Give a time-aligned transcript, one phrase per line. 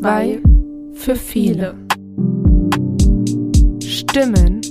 [0.00, 0.40] Zwei
[0.94, 1.76] für viele.
[3.84, 4.62] Stimmen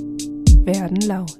[0.66, 1.38] werden laut.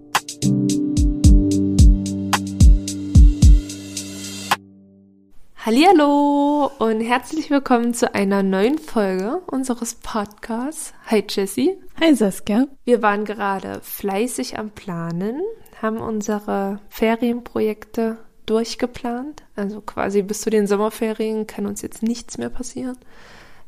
[5.66, 10.94] Hallo und herzlich willkommen zu einer neuen Folge unseres Podcasts.
[11.08, 11.76] Hi Jessie.
[12.00, 12.68] Hi Saskia.
[12.86, 15.42] Wir waren gerade fleißig am Planen,
[15.82, 19.42] haben unsere Ferienprojekte durchgeplant.
[19.56, 22.96] Also quasi bis zu den Sommerferien kann uns jetzt nichts mehr passieren.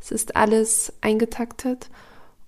[0.02, 1.90] Es ist alles eingetaktet.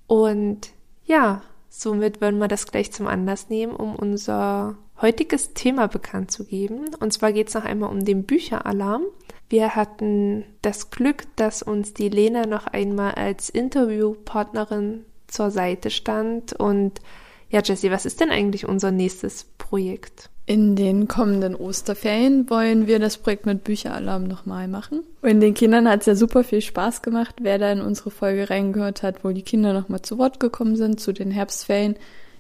[0.08, 0.72] Und
[1.06, 6.46] ja, somit würden wir das gleich zum Anlass nehmen, um unser heutiges Thema bekannt zu
[6.46, 6.96] geben.
[7.00, 9.04] Und zwar geht es noch einmal um den Bücheralarm.
[9.50, 16.54] Wir hatten das Glück, dass uns die Lena noch einmal als Interviewpartnerin zur Seite stand.
[16.54, 17.02] Und
[17.50, 20.30] ja, Jessie, was ist denn eigentlich unser nächstes Projekt?
[20.46, 25.00] In den kommenden Osterferien wollen wir das Projekt mit Bücheralarm nochmal machen.
[25.22, 27.36] Und den Kindern hat es ja super viel Spaß gemacht.
[27.42, 31.00] Wer da in unsere Folge reingehört hat, wo die Kinder nochmal zu Wort gekommen sind
[31.00, 31.96] zu den Herbstferien,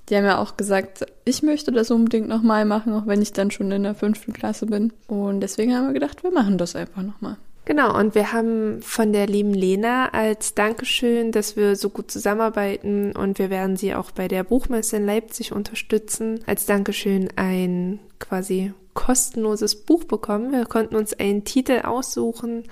[0.09, 3.52] die haben ja auch gesagt, ich möchte das unbedingt nochmal machen, auch wenn ich dann
[3.52, 4.92] schon in der fünften Klasse bin.
[5.08, 7.38] Und deswegen haben wir gedacht, wir machen das einfach nochmal.
[7.66, 13.16] Genau, und wir haben von der lieben Lena als Dankeschön, dass wir so gut zusammenarbeiten
[13.16, 18.73] und wir werden sie auch bei der Buchmesse in Leipzig unterstützen, als Dankeschön ein quasi
[18.94, 20.52] kostenloses Buch bekommen.
[20.52, 22.64] Wir konnten uns einen Titel aussuchen,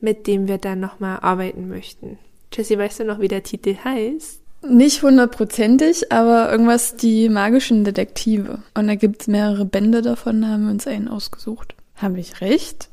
[0.00, 2.18] mit dem wir dann nochmal arbeiten möchten.
[2.52, 4.40] Jessie, weißt du noch, wie der Titel heißt?
[4.68, 8.62] Nicht hundertprozentig, aber irgendwas die magischen Detektive.
[8.74, 11.74] Und da gibt's mehrere Bände davon, da haben wir uns einen ausgesucht.
[11.96, 12.89] Habe ich recht?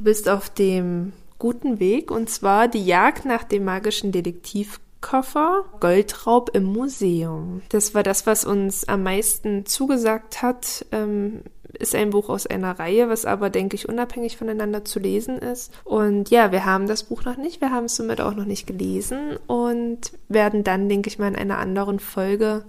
[0.00, 6.52] Du bist auf dem guten Weg und zwar die Jagd nach dem magischen Detektivkoffer Goldraub
[6.54, 7.60] im Museum.
[7.68, 10.86] Das war das, was uns am meisten zugesagt hat.
[10.90, 11.42] Ähm,
[11.74, 15.70] ist ein Buch aus einer Reihe, was aber, denke ich, unabhängig voneinander zu lesen ist.
[15.84, 18.66] Und ja, wir haben das Buch noch nicht, wir haben es somit auch noch nicht
[18.66, 22.64] gelesen und werden dann, denke ich mal, in einer anderen Folge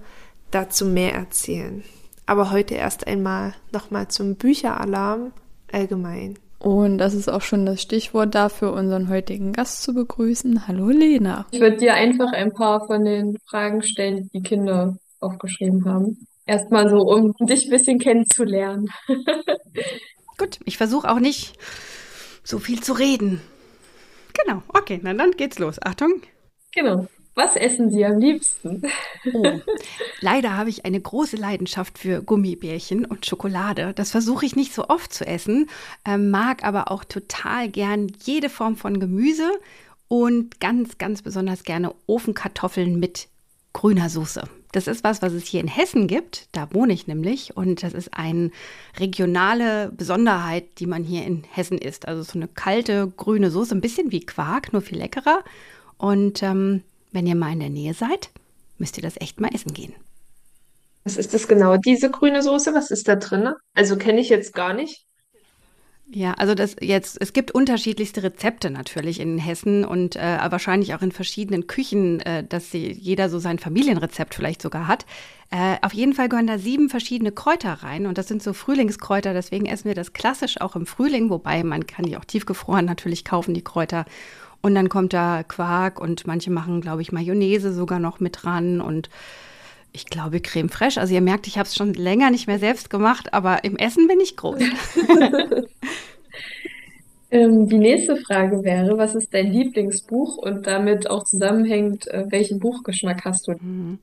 [0.52, 1.86] dazu mehr erzählen.
[2.26, 5.32] Aber heute erst einmal nochmal zum Bücheralarm
[5.72, 6.38] allgemein.
[6.62, 10.68] Und das ist auch schon das Stichwort dafür, unseren heutigen Gast zu begrüßen.
[10.68, 11.48] Hallo Lena.
[11.50, 16.28] Ich würde dir einfach ein paar von den Fragen stellen, die die Kinder aufgeschrieben haben.
[16.46, 18.90] Erstmal so, um dich ein bisschen kennenzulernen.
[20.38, 21.58] Gut, ich versuche auch nicht
[22.44, 23.42] so viel zu reden.
[24.34, 25.80] Genau, okay, na dann geht's los.
[25.82, 26.22] Achtung.
[26.76, 27.08] Genau.
[27.34, 28.82] Was essen Sie am liebsten?
[29.34, 29.62] Oh,
[30.20, 33.94] leider habe ich eine große Leidenschaft für Gummibärchen und Schokolade.
[33.94, 35.70] Das versuche ich nicht so oft zu essen,
[36.06, 39.50] äh, mag aber auch total gern jede Form von Gemüse
[40.10, 43.30] und ganz, ganz besonders gerne Ofenkartoffeln mit
[43.72, 44.44] grüner Soße.
[44.74, 46.48] Das ist was, was es hier in Hessen gibt.
[46.52, 47.56] Da wohne ich nämlich.
[47.56, 48.52] Und das ist eine
[49.00, 52.08] regionale Besonderheit, die man hier in Hessen isst.
[52.08, 55.44] Also so eine kalte grüne Soße, ein bisschen wie Quark, nur viel leckerer.
[55.98, 58.30] Und ähm, wenn ihr mal in der Nähe seid,
[58.78, 59.94] müsst ihr das echt mal essen gehen.
[61.04, 61.78] Was ist das genau?
[61.78, 63.54] Diese grüne Soße, was ist da drin?
[63.74, 65.06] Also kenne ich jetzt gar nicht.
[66.14, 71.02] Ja, also das jetzt, es gibt unterschiedlichste Rezepte natürlich in Hessen und äh, wahrscheinlich auch
[71.02, 75.06] in verschiedenen Küchen, äh, dass sie, jeder so sein Familienrezept vielleicht sogar hat.
[75.52, 79.34] Äh, auf jeden Fall gehören da sieben verschiedene Kräuter rein und das sind so Frühlingskräuter,
[79.34, 83.24] deswegen essen wir das klassisch auch im Frühling, wobei man kann die auch tiefgefroren natürlich
[83.24, 84.04] kaufen, die Kräuter.
[84.62, 88.80] Und dann kommt da Quark und manche machen, glaube ich, Mayonnaise sogar noch mit dran
[88.80, 89.10] und
[89.94, 91.02] ich glaube Creme fraiche.
[91.02, 94.08] Also ihr merkt, ich habe es schon länger nicht mehr selbst gemacht, aber im Essen
[94.08, 94.62] bin ich groß.
[97.32, 102.60] ähm, die nächste Frage wäre, was ist dein Lieblingsbuch und damit auch zusammenhängt, äh, welchen
[102.60, 103.54] Buchgeschmack hast du?
[103.54, 104.00] Mhm.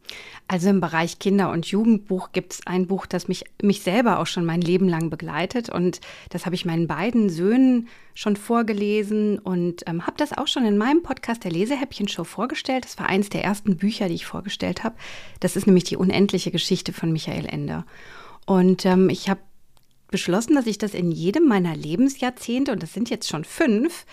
[0.49, 4.27] Also im Bereich Kinder- und Jugendbuch gibt es ein Buch, das mich, mich selber auch
[4.27, 5.69] schon mein Leben lang begleitet.
[5.69, 6.00] Und
[6.31, 10.78] das habe ich meinen beiden Söhnen schon vorgelesen und ähm, habe das auch schon in
[10.78, 12.87] meinem Podcast der Lesehäppchen-Show vorgestellt.
[12.87, 14.97] Das war eines der ersten Bücher, die ich vorgestellt habe.
[15.41, 17.84] Das ist nämlich die unendliche Geschichte von Michael Ende.
[18.47, 19.41] Und ähm, ich habe
[20.10, 24.05] beschlossen, dass ich das in jedem meiner Lebensjahrzehnte, und das sind jetzt schon fünf,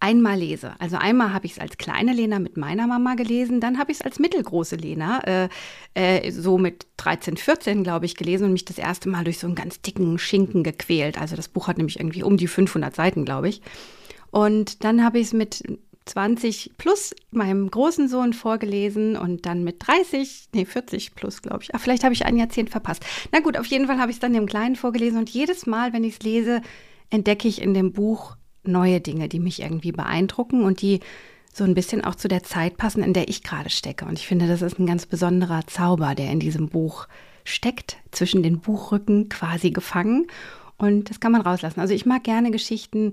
[0.00, 0.74] einmal lese.
[0.78, 3.98] Also einmal habe ich es als kleine Lena mit meiner Mama gelesen, dann habe ich
[3.98, 5.48] es als mittelgroße Lena, äh,
[5.94, 9.46] äh, so mit 13, 14, glaube ich, gelesen und mich das erste Mal durch so
[9.46, 11.20] einen ganz dicken Schinken gequält.
[11.20, 13.60] Also das Buch hat nämlich irgendwie um die 500 Seiten, glaube ich.
[14.30, 15.64] Und dann habe ich es mit
[16.08, 21.74] 20 plus meinem großen Sohn vorgelesen und dann mit 30, nee, 40 plus, glaube ich.
[21.74, 23.04] Ach, vielleicht habe ich ein Jahrzehnt verpasst.
[23.32, 25.92] Na gut, auf jeden Fall habe ich es dann dem Kleinen vorgelesen und jedes Mal,
[25.92, 26.62] wenn ich es lese,
[27.10, 31.00] entdecke ich in dem Buch neue Dinge, die mich irgendwie beeindrucken und die
[31.52, 34.04] so ein bisschen auch zu der Zeit passen, in der ich gerade stecke.
[34.04, 37.06] Und ich finde, das ist ein ganz besonderer Zauber, der in diesem Buch
[37.44, 40.26] steckt, zwischen den Buchrücken quasi gefangen.
[40.76, 41.80] Und das kann man rauslassen.
[41.80, 43.12] Also ich mag gerne Geschichten,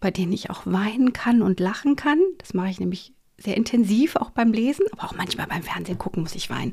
[0.00, 2.20] bei denen ich auch weinen kann und lachen kann.
[2.38, 6.22] Das mache ich nämlich sehr intensiv auch beim Lesen, aber auch manchmal beim Fernsehen gucken
[6.22, 6.72] muss ich weinen.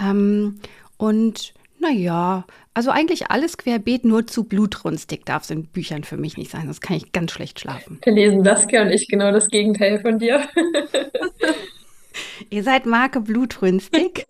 [0.00, 0.60] Ähm,
[0.96, 2.44] und naja,
[2.74, 6.64] also eigentlich alles querbeet, nur zu blutrünstig darf es in Büchern für mich nicht sein,
[6.64, 7.98] sonst kann ich ganz schlecht schlafen.
[8.04, 10.46] Wir lesen Saskia und ich genau das Gegenteil von dir.
[12.50, 14.26] Ihr seid Marke blutrünstig?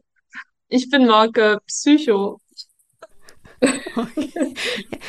[0.68, 2.40] Ich bin Marke Psycho.
[3.62, 4.54] Okay.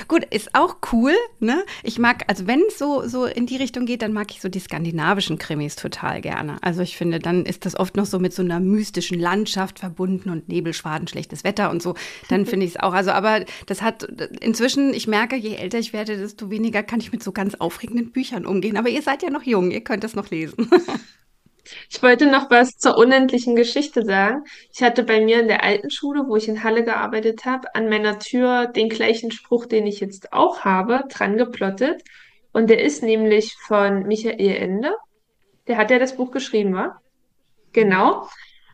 [0.07, 1.63] Gut, ist auch cool, ne?
[1.83, 4.49] Ich mag, also wenn es so, so in die Richtung geht, dann mag ich so
[4.49, 6.57] die skandinavischen Krimis total gerne.
[6.61, 10.29] Also ich finde, dann ist das oft noch so mit so einer mystischen Landschaft verbunden
[10.29, 11.95] und Nebelschwaden, schlechtes Wetter und so.
[12.27, 12.93] Dann finde ich es auch.
[12.93, 14.03] Also, aber das hat
[14.41, 18.11] inzwischen, ich merke, je älter ich werde, desto weniger kann ich mit so ganz aufregenden
[18.11, 18.77] Büchern umgehen.
[18.77, 20.69] Aber ihr seid ja noch jung, ihr könnt das noch lesen.
[21.89, 24.43] Ich wollte noch was zur unendlichen Geschichte sagen.
[24.73, 27.87] Ich hatte bei mir in der alten Schule, wo ich in Halle gearbeitet habe, an
[27.89, 32.01] meiner Tür den gleichen Spruch, den ich jetzt auch habe, dran geplottet.
[32.51, 34.95] Und der ist nämlich von Michael Ende.
[35.67, 36.99] Der hat ja das Buch geschrieben, wa?
[37.73, 38.27] Genau.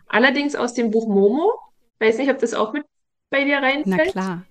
[0.08, 1.52] Allerdings aus dem Buch Momo.
[2.00, 2.86] Weiß nicht, ob das auch mit
[3.30, 4.12] bei dir Na reinfällt.
[4.12, 4.44] klar.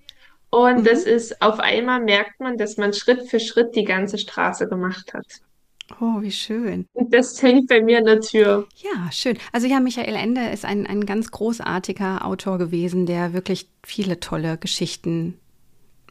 [0.49, 0.83] Und Mhm.
[0.83, 5.13] das ist, auf einmal merkt man, dass man Schritt für Schritt die ganze Straße gemacht
[5.13, 5.25] hat.
[5.99, 6.85] Oh, wie schön.
[6.93, 8.67] Und das hängt bei mir an der Tür.
[8.75, 9.37] Ja, schön.
[9.51, 14.57] Also ja, Michael Ende ist ein, ein ganz großartiger Autor gewesen, der wirklich viele tolle
[14.57, 15.39] Geschichten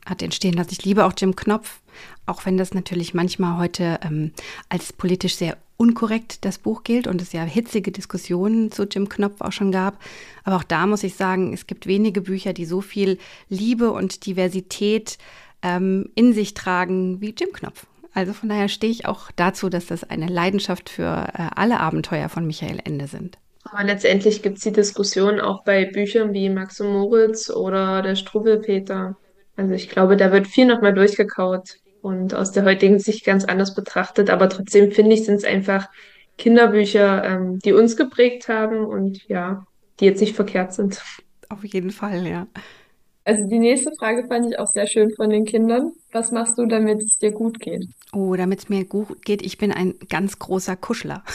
[0.07, 0.71] hat entstehen lassen.
[0.73, 1.81] Ich liebe auch Jim Knopf,
[2.27, 4.33] auch wenn das natürlich manchmal heute ähm,
[4.69, 9.41] als politisch sehr unkorrekt das Buch gilt und es ja hitzige Diskussionen zu Jim Knopf
[9.41, 9.99] auch schon gab.
[10.45, 13.19] Aber auch da muss ich sagen, es gibt wenige Bücher, die so viel
[13.49, 15.19] Liebe und Diversität
[15.63, 17.87] ähm, in sich tragen wie Jim Knopf.
[18.17, 22.31] Also von daher stehe ich auch dazu, dass das eine Leidenschaft für äh, alle Abenteuer
[22.31, 23.37] von Michael Ende sind.
[23.65, 28.15] Aber letztendlich gibt es die Diskussion auch bei Büchern wie Max und Moritz oder der
[28.15, 29.19] Struwwelpeter.
[29.57, 33.75] Also ich glaube, da wird viel nochmal durchgekaut und aus der heutigen Sicht ganz anders
[33.75, 34.31] betrachtet.
[34.31, 35.87] Aber trotzdem finde ich, sind es einfach
[36.39, 39.67] Kinderbücher, ähm, die uns geprägt haben und ja,
[40.01, 41.03] die jetzt nicht verkehrt sind.
[41.51, 42.47] Auf jeden Fall, ja.
[43.27, 45.93] Also die nächste Frage fand ich auch sehr schön von den Kindern.
[46.17, 47.89] Was machst du, damit es dir gut geht?
[48.11, 51.23] Oh, damit es mir gut geht, ich bin ein ganz großer Kuschler.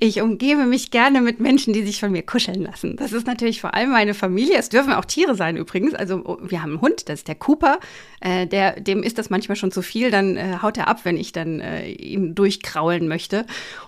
[0.00, 2.96] Ich umgebe mich gerne mit Menschen, die sich von mir kuscheln lassen.
[2.96, 4.58] Das ist natürlich vor allem meine Familie.
[4.58, 5.94] Es dürfen auch Tiere sein übrigens.
[5.94, 7.78] Also oh, wir haben einen Hund, das ist der Cooper.
[8.20, 10.10] Äh, der, dem ist das manchmal schon zu viel.
[10.10, 13.46] Dann äh, haut er ab, wenn ich dann äh, ihm durchkraulen möchte.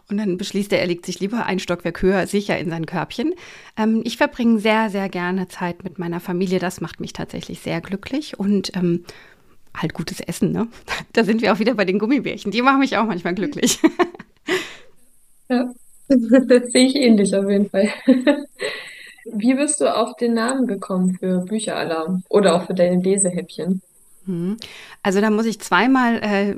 [0.08, 3.34] Und dann beschließt er, er legt sich lieber ein Stockwerk höher, sicher in sein Körbchen.
[3.76, 6.60] Ähm, ich verbringe sehr, sehr gerne Zeit mit meiner Familie.
[6.60, 8.38] Das macht mich tatsächlich sehr glücklich.
[8.38, 9.04] Und ähm,
[9.76, 10.68] halt gutes Essen, ne?
[11.12, 12.50] Da sind wir auch wieder bei den Gummibärchen.
[12.50, 13.78] Die machen mich auch manchmal glücklich.
[15.48, 15.64] Ja,
[16.08, 16.18] das
[16.72, 17.88] sehe ich ähnlich auf jeden Fall.
[19.32, 23.80] Wie bist du auf den Namen gekommen für Bücheralarm oder auch für deine Lesehäppchen?
[24.26, 24.56] Hm.
[25.02, 26.56] Also da muss ich zweimal äh,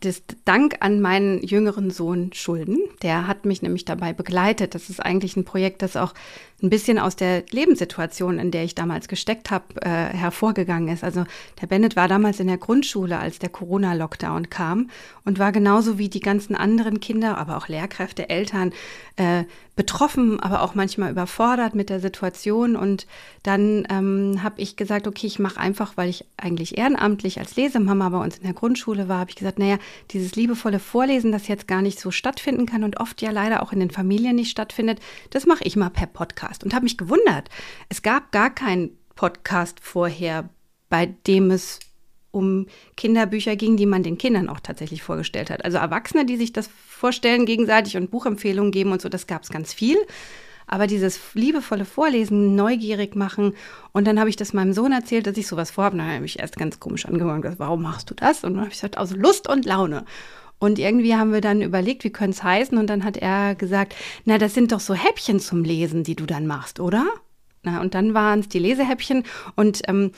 [0.00, 2.78] das Dank an meinen jüngeren Sohn schulden.
[3.02, 4.74] Der hat mich nämlich dabei begleitet.
[4.74, 6.14] Das ist eigentlich ein Projekt, das auch
[6.62, 11.04] ein bisschen aus der Lebenssituation, in der ich damals gesteckt habe, äh, hervorgegangen ist.
[11.04, 11.24] Also
[11.60, 14.90] der Bennett war damals in der Grundschule, als der Corona-Lockdown kam
[15.24, 18.72] und war genauso wie die ganzen anderen Kinder, aber auch Lehrkräfte, Eltern,
[19.16, 19.44] äh,
[19.80, 22.76] betroffen, aber auch manchmal überfordert mit der Situation.
[22.76, 23.06] Und
[23.42, 28.10] dann ähm, habe ich gesagt, okay, ich mache einfach, weil ich eigentlich ehrenamtlich als Lesemama
[28.10, 29.78] bei uns in der Grundschule war, habe ich gesagt, naja,
[30.10, 33.72] dieses liebevolle Vorlesen, das jetzt gar nicht so stattfinden kann und oft ja leider auch
[33.72, 35.00] in den Familien nicht stattfindet,
[35.30, 36.49] das mache ich mal per Podcast.
[36.64, 37.48] Und habe mich gewundert.
[37.88, 40.48] Es gab gar keinen Podcast vorher,
[40.88, 41.80] bei dem es
[42.32, 42.66] um
[42.96, 45.64] Kinderbücher ging, die man den Kindern auch tatsächlich vorgestellt hat.
[45.64, 49.48] Also Erwachsene, die sich das vorstellen gegenseitig und Buchempfehlungen geben und so, das gab es
[49.48, 49.96] ganz viel.
[50.66, 53.54] Aber dieses liebevolle Vorlesen, neugierig machen.
[53.90, 55.96] Und dann habe ich das meinem Sohn erzählt, dass ich sowas vorhabe.
[55.96, 58.44] Dann habe ich erst ganz komisch gesagt, warum machst du das?
[58.44, 60.04] Und dann habe ich gesagt, aus Lust und Laune.
[60.60, 62.78] Und irgendwie haben wir dann überlegt, wie könnte es heißen?
[62.78, 66.26] Und dann hat er gesagt, na, das sind doch so Häppchen zum Lesen, die du
[66.26, 67.06] dann machst, oder?
[67.62, 69.24] Na, und dann waren es die Lesehäppchen.
[69.56, 70.12] Und ähm,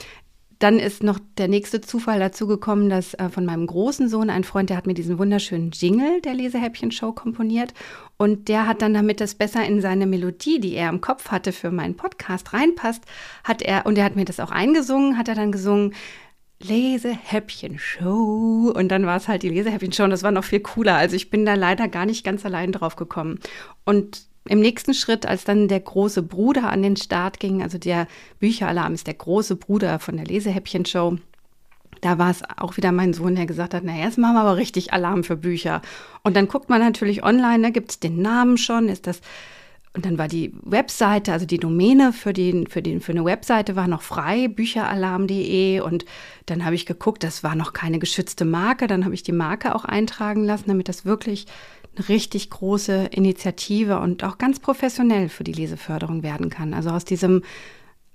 [0.59, 4.45] dann ist noch der nächste Zufall dazu gekommen, dass äh, von meinem großen Sohn ein
[4.45, 7.75] Freund, der hat mir diesen wunderschönen Jingle der Lesehäppchen-Show komponiert.
[8.17, 11.53] Und der hat dann, damit das besser in seine Melodie, die er im Kopf hatte
[11.53, 13.03] für meinen Podcast reinpasst,
[13.43, 15.95] hat er, und er hat mir das auch eingesungen, hat er dann gesungen,
[16.62, 18.73] Lesehäppchen-Show.
[18.75, 20.97] Und dann war es halt die Lesehäppchen-Show und das war noch viel cooler.
[20.97, 23.38] Also ich bin da leider gar nicht ganz allein drauf gekommen.
[23.85, 28.09] Und im nächsten Schritt, als dann der große Bruder an den Start ging, also der
[28.40, 31.19] Bücheralarm ist der große Bruder von der Lesehäppchen-Show,
[32.00, 34.57] da war es auch wieder mein Sohn, der gesagt hat, na jetzt machen wir aber
[34.57, 35.83] richtig Alarm für Bücher.
[36.25, 39.21] Und dann guckt man natürlich online, da gibt es den Namen schon, ist das
[39.95, 43.77] und dann war die Webseite, also die Domäne für, den, für, den, für eine Webseite
[43.77, 45.81] war noch frei, bücheralarm.de.
[45.81, 46.07] Und
[46.47, 48.87] dann habe ich geguckt, das war noch keine geschützte Marke.
[48.87, 51.47] Dann habe ich die Marke auch eintragen lassen, damit das wirklich
[51.95, 56.73] eine richtig große Initiative und auch ganz professionell für die Leseförderung werden kann.
[56.73, 57.43] Also aus diesem,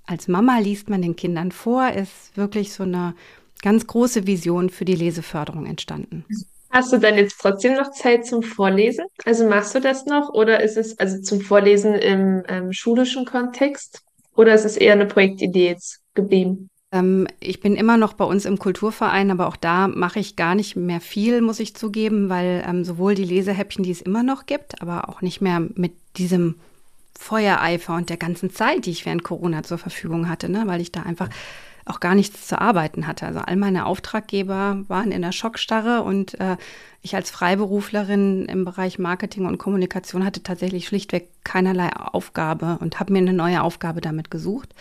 [0.04, 3.14] als Mama liest man den Kindern vor, ist wirklich so eine
[3.62, 6.24] ganz große Vision für die Leseförderung entstanden.
[6.70, 9.06] Hast du dann jetzt trotzdem noch Zeit zum Vorlesen?
[9.24, 14.02] Also machst du das noch oder ist es also zum Vorlesen im ähm, schulischen Kontext
[14.36, 16.68] oder ist es eher eine Projektidee jetzt geblieben?
[16.92, 20.54] Ähm, ich bin immer noch bei uns im Kulturverein, aber auch da mache ich gar
[20.54, 24.46] nicht mehr viel, muss ich zugeben, weil ähm, sowohl die Lesehäppchen, die es immer noch
[24.46, 26.56] gibt, aber auch nicht mehr mit diesem
[27.18, 30.62] Feuereifer und der ganzen Zeit, die ich während Corona zur Verfügung hatte, ne?
[30.66, 31.28] weil ich da einfach
[31.88, 33.26] auch gar nichts zu arbeiten hatte.
[33.26, 36.56] Also all meine Auftraggeber waren in der Schockstarre und äh,
[37.02, 43.12] ich als Freiberuflerin im Bereich Marketing und Kommunikation hatte tatsächlich schlichtweg keinerlei Aufgabe und habe
[43.12, 44.74] mir eine neue Aufgabe damit gesucht.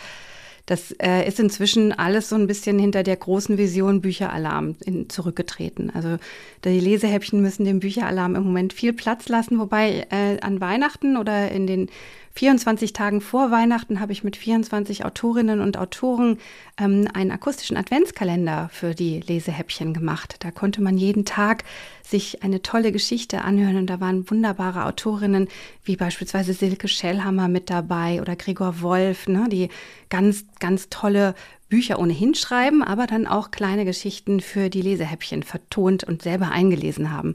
[0.67, 5.89] Das äh, ist inzwischen alles so ein bisschen hinter der großen Vision Bücheralarm in, zurückgetreten.
[5.93, 6.17] Also
[6.65, 11.49] die Lesehäppchen müssen dem Bücheralarm im Moment viel Platz lassen, wobei äh, an Weihnachten oder
[11.51, 11.89] in den
[12.37, 16.37] 24 Tagen vor Weihnachten habe ich mit 24 Autorinnen und Autoren
[16.79, 20.35] ähm, einen akustischen Adventskalender für die Lesehäppchen gemacht.
[20.41, 21.63] Da konnte man jeden Tag
[22.03, 25.47] sich eine tolle Geschichte anhören und da waren wunderbare Autorinnen
[25.83, 29.69] wie beispielsweise Silke Schellhammer mit dabei oder Gregor Wolf, ne, die
[30.09, 31.33] ganz, ganz tolle
[31.69, 37.11] Bücher ohnehin schreiben, aber dann auch kleine Geschichten für die Lesehäppchen vertont und selber eingelesen
[37.11, 37.33] haben.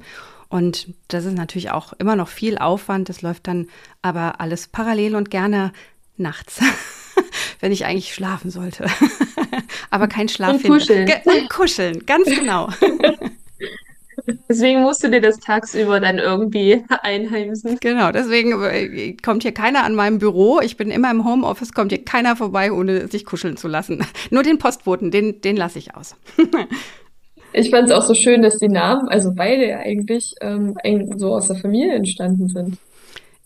[0.52, 3.08] Und das ist natürlich auch immer noch viel Aufwand.
[3.08, 3.68] Das läuft dann
[4.02, 5.72] aber alles parallel und gerne
[6.18, 6.60] nachts,
[7.60, 8.84] wenn ich eigentlich schlafen sollte.
[9.90, 10.56] aber kein Schlaf.
[10.56, 11.10] Und kuscheln.
[11.24, 12.68] Und kuscheln, ganz genau.
[14.46, 17.78] Deswegen musst du dir das tagsüber dann irgendwie einheimsen.
[17.80, 20.60] Genau, deswegen äh, kommt hier keiner an meinem Büro.
[20.60, 24.06] Ich bin immer im Homeoffice, kommt hier keiner vorbei, ohne sich kuscheln zu lassen.
[24.30, 26.14] Nur den Postboten, den, den lasse ich aus.
[27.52, 30.76] Ich fand es auch so schön, dass die Namen, also beide eigentlich ähm,
[31.16, 32.78] so aus der Familie entstanden sind.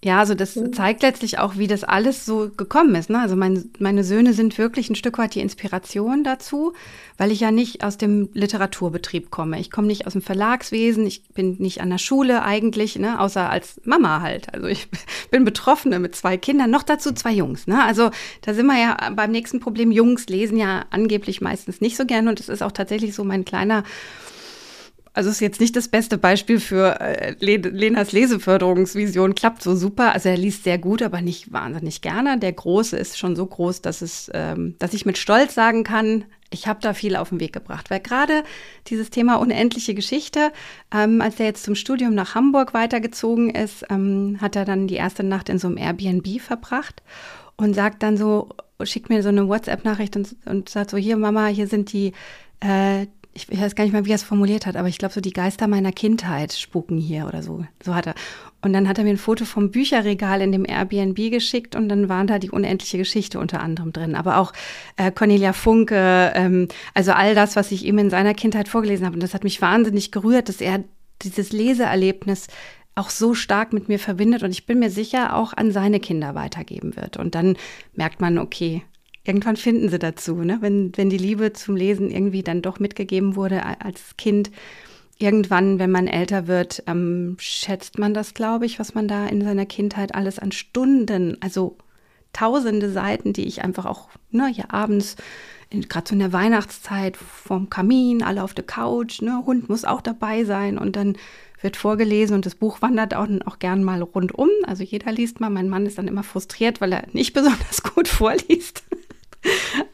[0.05, 3.09] Ja, also das zeigt letztlich auch, wie das alles so gekommen ist.
[3.09, 3.19] Ne?
[3.19, 6.75] Also mein, meine Söhne sind wirklich ein Stück weit die Inspiration dazu,
[7.17, 9.59] weil ich ja nicht aus dem Literaturbetrieb komme.
[9.59, 13.19] Ich komme nicht aus dem Verlagswesen, ich bin nicht an der Schule eigentlich, ne?
[13.19, 14.53] außer als Mama halt.
[14.53, 14.87] Also ich
[15.31, 17.67] bin Betroffene mit zwei Kindern, noch dazu zwei Jungs.
[17.67, 17.83] Ne?
[17.83, 18.11] Also
[18.43, 19.91] da sind wir ja beim nächsten Problem.
[19.91, 23.47] Jungs lesen ja angeblich meistens nicht so gern und es ist auch tatsächlich so mein
[23.47, 23.83] kleiner
[25.17, 29.35] also ist jetzt nicht das beste Beispiel für äh, Lenas Leseförderungsvision.
[29.35, 30.13] Klappt so super.
[30.13, 32.39] Also er liest sehr gut, aber nicht wahnsinnig gerne.
[32.39, 36.27] Der Große ist schon so groß, dass es, ähm, dass ich mit Stolz sagen kann,
[36.51, 37.89] ich habe da viel auf den Weg gebracht.
[37.89, 38.45] Weil gerade
[38.89, 40.53] dieses Thema unendliche Geschichte,
[40.95, 44.97] ähm, als er jetzt zum Studium nach Hamburg weitergezogen ist, ähm, hat er dann die
[44.97, 47.03] erste Nacht in so einem Airbnb verbracht
[47.57, 48.51] und sagt dann so,
[48.83, 52.13] schickt mir so eine WhatsApp-Nachricht und, und sagt so, hier Mama, hier sind die
[52.61, 55.21] äh, ich weiß gar nicht mal, wie er es formuliert hat, aber ich glaube, so
[55.21, 57.65] die Geister meiner Kindheit spuken hier oder so.
[57.85, 58.15] So hat er.
[58.63, 62.09] Und dann hat er mir ein Foto vom Bücherregal in dem Airbnb geschickt und dann
[62.09, 64.15] waren da die unendliche Geschichte unter anderem drin.
[64.15, 64.53] Aber auch
[64.97, 69.15] äh, Cornelia Funke, ähm, also all das, was ich ihm in seiner Kindheit vorgelesen habe.
[69.15, 70.83] Und das hat mich wahnsinnig gerührt, dass er
[71.23, 72.49] dieses Leseerlebnis
[72.97, 76.35] auch so stark mit mir verbindet und ich bin mir sicher auch an seine Kinder
[76.35, 77.19] weitergeben wird.
[77.19, 77.57] Und dann
[77.93, 78.83] merkt man, okay,
[79.27, 80.59] irgendwann finden sie dazu, ne?
[80.61, 84.51] wenn, wenn die Liebe zum Lesen irgendwie dann doch mitgegeben wurde als Kind.
[85.19, 89.43] Irgendwann, wenn man älter wird, ähm, schätzt man das, glaube ich, was man da in
[89.43, 91.79] seiner Kindheit alles an Stunden, also
[92.35, 95.17] tausende Seiten, die ich einfach auch ne, hier abends,
[95.71, 100.03] gerade so in der Weihnachtszeit, vorm Kamin, alle auf der Couch, ne, Hund muss auch
[100.03, 101.17] dabei sein und dann
[101.63, 104.51] wird vorgelesen und das Buch wandert auch, auch gern mal rundum.
[104.67, 105.49] Also jeder liest mal.
[105.49, 108.85] Mein Mann ist dann immer frustriert, weil er nicht besonders gut vorliest.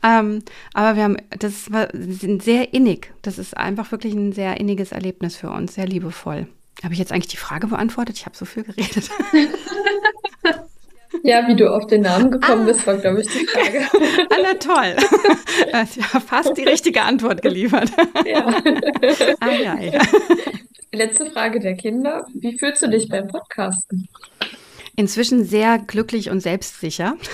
[0.02, 0.42] Ähm,
[0.74, 3.12] aber wir haben, das war sehr innig.
[3.22, 6.46] Das ist einfach wirklich ein sehr inniges Erlebnis für uns, sehr liebevoll.
[6.82, 8.16] Habe ich jetzt eigentlich die Frage beantwortet?
[8.16, 9.10] Ich habe so viel geredet.
[11.22, 12.72] Ja, wie du auf den Namen gekommen ah.
[12.72, 13.86] bist, war, glaube ich, die Frage.
[14.30, 14.96] Ah, na toll.
[15.72, 17.90] Ja, fast die richtige Antwort geliefert.
[18.24, 18.46] Ja.
[19.40, 20.00] Ah, ja, ja.
[20.92, 22.26] Letzte Frage der Kinder.
[22.34, 24.08] Wie fühlst du dich beim Podcasten?
[25.02, 27.16] Inzwischen sehr glücklich und selbstsicher.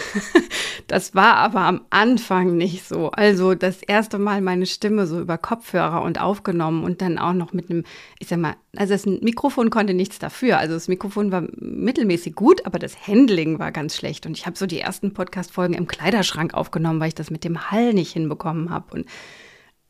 [0.87, 3.11] Das war aber am Anfang nicht so.
[3.11, 7.53] Also das erste Mal meine Stimme so über Kopfhörer und aufgenommen und dann auch noch
[7.53, 7.85] mit einem,
[8.19, 10.57] ich sag mal, also das Mikrofon konnte nichts dafür.
[10.57, 14.25] Also das Mikrofon war mittelmäßig gut, aber das Handling war ganz schlecht.
[14.25, 17.71] Und ich habe so die ersten Podcast-Folgen im Kleiderschrank aufgenommen, weil ich das mit dem
[17.71, 18.95] Hall nicht hinbekommen habe.
[18.95, 19.07] Und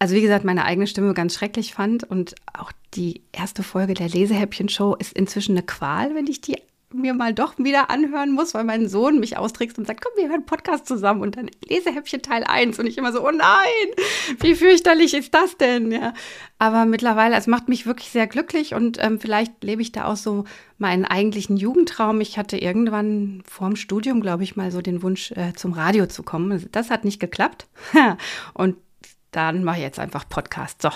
[0.01, 4.09] also wie gesagt, meine eigene Stimme ganz schrecklich fand und auch die erste Folge der
[4.09, 6.57] Lesehäppchen-Show ist inzwischen eine Qual, wenn ich die
[6.93, 10.29] mir mal doch wieder anhören muss, weil mein Sohn mich austrickst und sagt, komm, wir
[10.29, 14.55] hören Podcast zusammen und dann Lesehäppchen Teil 1 und ich immer so, oh nein, wie
[14.55, 15.93] fürchterlich ist das denn?
[15.93, 16.15] Ja.
[16.59, 20.17] Aber mittlerweile, es macht mich wirklich sehr glücklich und ähm, vielleicht lebe ich da auch
[20.17, 20.45] so
[20.79, 22.21] meinen eigentlichen Jugendtraum.
[22.21, 26.23] Ich hatte irgendwann vorm Studium, glaube ich, mal so den Wunsch, äh, zum Radio zu
[26.23, 26.69] kommen.
[26.73, 27.67] Das hat nicht geklappt.
[28.55, 28.77] und
[29.31, 30.83] dann mache ich jetzt einfach Podcast.
[30.83, 30.91] So.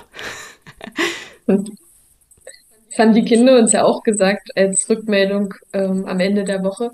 [2.98, 6.90] Haben die Kinder uns ja auch gesagt als Rückmeldung ähm, am Ende der Woche,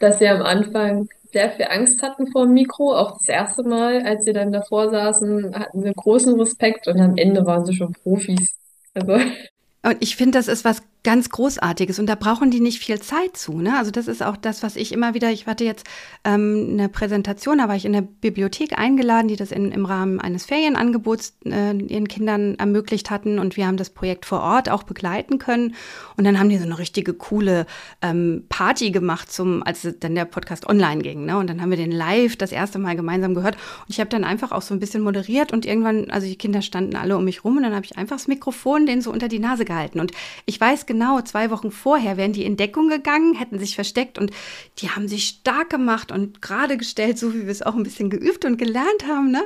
[0.00, 2.94] dass sie am Anfang sehr viel Angst hatten vor dem Mikro.
[2.94, 7.16] Auch das erste Mal, als sie dann davor saßen, hatten sie großen Respekt und am
[7.16, 8.58] Ende waren sie schon Profis.
[8.94, 9.14] Also.
[9.14, 13.36] Und ich finde, das ist was ganz Großartiges und da brauchen die nicht viel Zeit
[13.36, 13.60] zu.
[13.60, 13.76] Ne?
[13.76, 15.84] Also das ist auch das, was ich immer wieder, ich hatte jetzt
[16.24, 20.20] ähm, eine Präsentation, da war ich in der Bibliothek eingeladen, die das in, im Rahmen
[20.20, 24.84] eines Ferienangebots äh, ihren Kindern ermöglicht hatten und wir haben das Projekt vor Ort auch
[24.84, 25.74] begleiten können
[26.16, 27.66] und dann haben die so eine richtige coole
[28.00, 31.24] ähm, Party gemacht, zum, als dann der Podcast online ging.
[31.24, 31.36] Ne?
[31.36, 34.22] Und dann haben wir den live das erste Mal gemeinsam gehört und ich habe dann
[34.22, 37.42] einfach auch so ein bisschen moderiert und irgendwann, also die Kinder standen alle um mich
[37.42, 40.12] rum und dann habe ich einfach das Mikrofon denen so unter die Nase gehalten und
[40.46, 40.86] ich weiß
[41.24, 44.30] zwei Wochen vorher wären die in Deckung gegangen, hätten sich versteckt und
[44.78, 48.10] die haben sich stark gemacht und gerade gestellt, so wie wir es auch ein bisschen
[48.10, 49.42] geübt und gelernt haben, ne?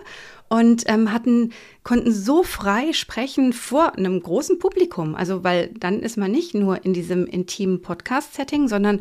[0.48, 5.16] Und ähm, hatten, konnten so frei sprechen vor einem großen Publikum.
[5.16, 9.00] Also, weil dann ist man nicht nur in diesem intimen Podcast-Setting, sondern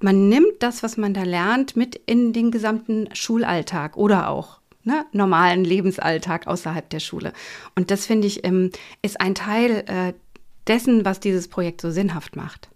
[0.00, 5.06] man nimmt das, was man da lernt, mit in den gesamten Schulalltag oder auch ne,
[5.12, 7.32] normalen Lebensalltag außerhalb der Schule.
[7.76, 8.70] Und das finde ich ähm,
[9.02, 10.12] ist ein Teil äh,
[10.70, 12.70] dessen, was dieses Projekt so sinnhaft macht.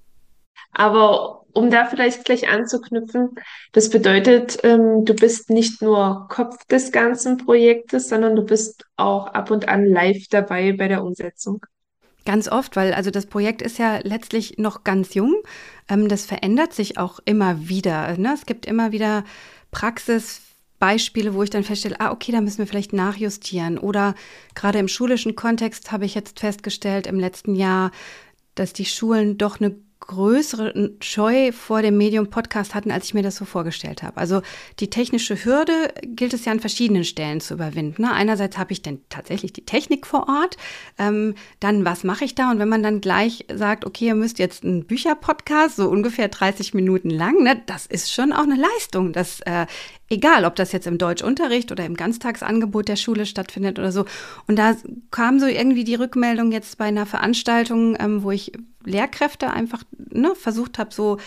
[0.73, 3.37] Aber um da vielleicht gleich anzuknüpfen,
[3.73, 9.29] das bedeutet, ähm, du bist nicht nur Kopf des ganzen Projektes, sondern du bist auch
[9.29, 11.65] ab und an live dabei bei der Umsetzung.
[12.27, 15.35] Ganz oft, weil also das Projekt ist ja letztlich noch ganz jung.
[15.89, 18.17] Ähm, das verändert sich auch immer wieder.
[18.19, 18.33] Ne?
[18.35, 19.25] Es gibt immer wieder
[19.71, 20.41] Praxis,
[20.79, 23.79] Beispiele, wo ich dann feststelle, ah, okay, da müssen wir vielleicht nachjustieren.
[23.79, 24.15] Oder
[24.55, 27.91] gerade im schulischen Kontext habe ich jetzt festgestellt im letzten Jahr,
[28.55, 33.23] dass die Schulen doch eine größere Scheu vor dem Medium Podcast hatten, als ich mir
[33.23, 34.19] das so vorgestellt habe.
[34.19, 34.43] Also
[34.81, 38.03] die technische Hürde gilt es ja an verschiedenen Stellen zu überwinden.
[38.03, 38.13] Ne?
[38.13, 40.57] Einerseits habe ich denn tatsächlich die Technik vor Ort,
[40.99, 42.51] ähm, dann was mache ich da?
[42.51, 46.75] Und wenn man dann gleich sagt, okay, ihr müsst jetzt einen Bücherpodcast, so ungefähr 30
[46.75, 47.63] Minuten lang, ne?
[47.67, 49.13] das ist schon auch eine Leistung.
[49.13, 49.67] Das äh,
[50.09, 54.05] egal, ob das jetzt im Deutschunterricht oder im Ganztagsangebot der Schule stattfindet oder so.
[54.47, 54.77] Und da
[55.11, 58.53] kam so irgendwie die Rückmeldung jetzt bei einer Veranstaltung, ähm, wo ich
[58.85, 61.19] Lehrkräfte einfach ne, versucht habe, so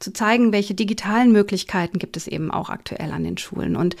[0.00, 3.76] zu zeigen, welche digitalen Möglichkeiten gibt es eben auch aktuell an den Schulen.
[3.76, 3.96] Und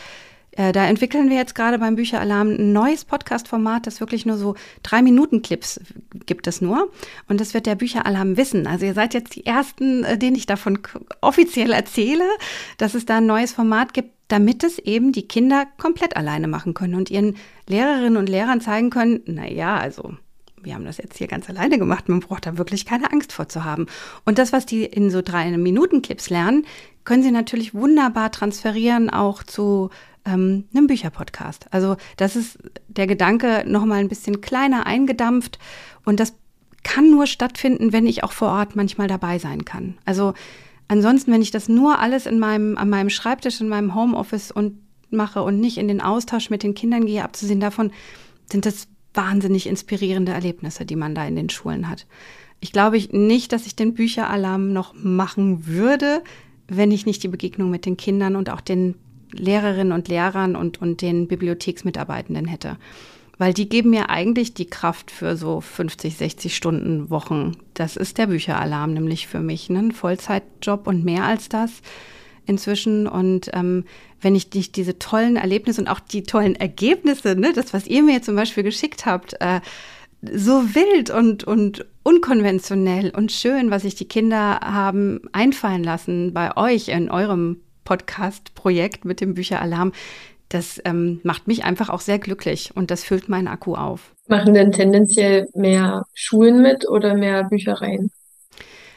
[0.52, 4.54] äh, da entwickeln wir jetzt gerade beim Bücheralarm ein neues Podcast-Format, das wirklich nur so
[4.82, 5.80] drei Minuten Clips
[6.26, 6.90] gibt es nur.
[7.28, 8.66] Und das wird der Bücheralarm wissen.
[8.66, 10.78] Also ihr seid jetzt die ersten, äh, denen ich davon
[11.20, 12.24] offiziell erzähle,
[12.76, 16.72] dass es da ein neues Format gibt, damit es eben die Kinder komplett alleine machen
[16.72, 17.36] können und ihren
[17.68, 20.14] Lehrerinnen und Lehrern zeigen können, na ja, also
[20.62, 23.50] wir haben das jetzt hier ganz alleine gemacht, man braucht da wirklich keine Angst vor
[23.50, 23.88] zu haben.
[24.24, 26.64] Und das, was die in so drei Minuten Clips lernen,
[27.04, 29.90] können sie natürlich wunderbar transferieren auch zu
[30.24, 31.66] ähm, einem Bücherpodcast.
[31.70, 35.58] Also das ist der Gedanke nochmal ein bisschen kleiner eingedampft
[36.06, 36.32] und das
[36.84, 39.98] kann nur stattfinden, wenn ich auch vor Ort manchmal dabei sein kann.
[40.06, 40.32] Also
[40.92, 44.78] ansonsten, wenn ich das nur alles in meinem, an meinem Schreibtisch, in meinem Homeoffice und
[45.10, 47.90] mache und nicht in den Austausch mit den Kindern gehe, abzusehen davon,
[48.50, 52.06] sind das wahnsinnig inspirierende Erlebnisse, die man da in den Schulen hat.
[52.60, 56.22] Ich glaube nicht, dass ich den Bücheralarm noch machen würde,
[56.68, 58.94] wenn ich nicht die Begegnung mit den Kindern und auch den
[59.32, 62.76] Lehrerinnen und Lehrern und, und den Bibliotheksmitarbeitenden hätte.
[63.42, 67.56] Weil die geben mir eigentlich die Kraft für so 50, 60 Stunden Wochen.
[67.74, 69.80] Das ist der Bücheralarm nämlich für mich, ne?
[69.80, 71.82] ein Vollzeitjob und mehr als das
[72.46, 73.08] inzwischen.
[73.08, 73.84] Und ähm,
[74.20, 78.04] wenn ich nicht diese tollen Erlebnisse und auch die tollen Ergebnisse, ne, das, was ihr
[78.04, 79.60] mir zum Beispiel geschickt habt, äh,
[80.20, 86.56] so wild und, und unkonventionell und schön, was sich die Kinder haben einfallen lassen bei
[86.56, 89.90] euch in eurem Podcast-Projekt mit dem Bücheralarm,
[90.52, 94.14] das ähm, macht mich einfach auch sehr glücklich und das füllt meinen Akku auf.
[94.28, 98.10] Machen denn tendenziell mehr Schulen mit oder mehr Büchereien?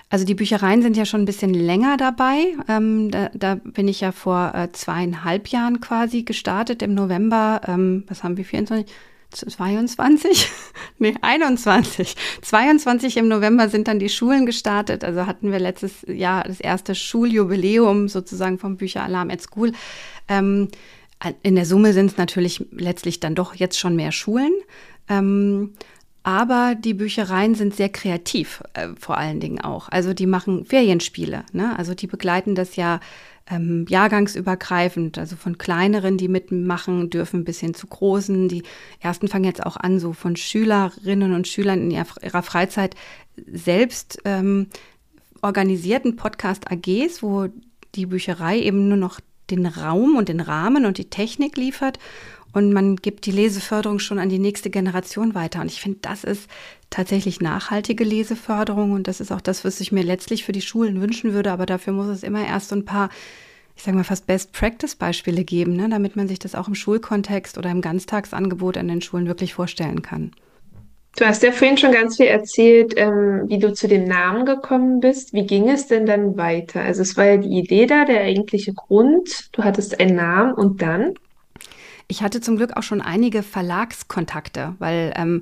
[0.10, 2.54] Also die Büchereien sind ja schon ein bisschen länger dabei.
[2.70, 7.62] Ähm, da, da, bin ich ja vor äh, zweieinhalb Jahren quasi gestartet im November.
[7.68, 8.94] Ähm, was haben wir, 24?
[9.32, 10.50] 22?
[11.00, 12.15] nee, 21.
[12.41, 15.04] 22 im November sind dann die Schulen gestartet.
[15.04, 19.74] Also hatten wir letztes Jahr das erste Schuljubiläum sozusagen vom Bücheralarm at School.
[20.30, 20.70] Ähm,
[21.44, 24.54] in der Summe sind es natürlich letztlich dann doch jetzt schon mehr Schulen.
[25.10, 25.74] Ähm,
[26.24, 29.90] Aber die Büchereien sind sehr kreativ, äh, vor allen Dingen auch.
[29.90, 31.44] Also die machen Ferienspiele.
[31.54, 31.78] Ne?
[31.78, 33.00] Also die begleiten das ja
[33.48, 38.48] ähm, jahrgangsübergreifend, also von kleineren, die mitmachen dürfen, bis hin zu großen.
[38.48, 38.64] Die
[39.00, 42.96] ersten fangen jetzt auch an, so von Schülerinnen und Schülern in ihrer Freizeit
[43.46, 44.68] selbst ähm,
[45.44, 47.50] organisierten Podcast-AGs, wo
[47.94, 52.00] die Bücherei eben nur noch den Raum und den Rahmen und die Technik liefert
[52.56, 55.60] und man gibt die Leseförderung schon an die nächste Generation weiter.
[55.60, 56.50] Und ich finde, das ist
[56.90, 61.02] tatsächlich nachhaltige Leseförderung und das ist auch das, was ich mir letztlich für die Schulen
[61.02, 61.52] wünschen würde.
[61.52, 63.10] Aber dafür muss es immer erst so ein paar,
[63.76, 65.90] ich sage mal fast Best-Practice-Beispiele geben, ne?
[65.90, 70.02] damit man sich das auch im Schulkontext oder im Ganztagsangebot an den Schulen wirklich vorstellen
[70.02, 70.32] kann.
[71.17, 74.99] Du hast ja vorhin schon ganz viel erzählt, ähm, wie du zu dem Namen gekommen
[74.99, 75.32] bist.
[75.32, 76.82] Wie ging es denn dann weiter?
[76.82, 79.49] Also es war ja die Idee da, der eigentliche Grund.
[79.54, 81.13] Du hattest einen Namen und dann?
[82.08, 85.41] Ich hatte zum Glück auch schon einige Verlagskontakte, weil ähm,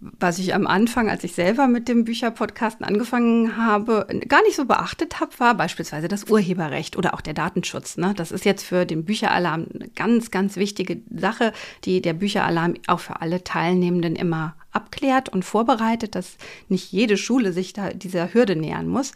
[0.00, 4.64] was ich am Anfang, als ich selber mit dem Bücherpodcasten angefangen habe, gar nicht so
[4.64, 7.96] beachtet habe, war beispielsweise das Urheberrecht oder auch der Datenschutz.
[7.96, 8.12] Ne?
[8.16, 11.52] Das ist jetzt für den Bücheralarm eine ganz, ganz wichtige Sache,
[11.84, 16.36] die der Bücheralarm auch für alle Teilnehmenden immer abklärt und vorbereitet, dass
[16.68, 19.12] nicht jede Schule sich da dieser Hürde nähern muss.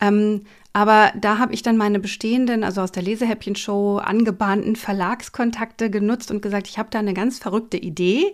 [0.00, 6.30] Ähm, aber da habe ich dann meine bestehenden, also aus der Lesehäppchen-Show angebahnten Verlagskontakte genutzt
[6.30, 8.32] und gesagt, ich habe da eine ganz verrückte Idee.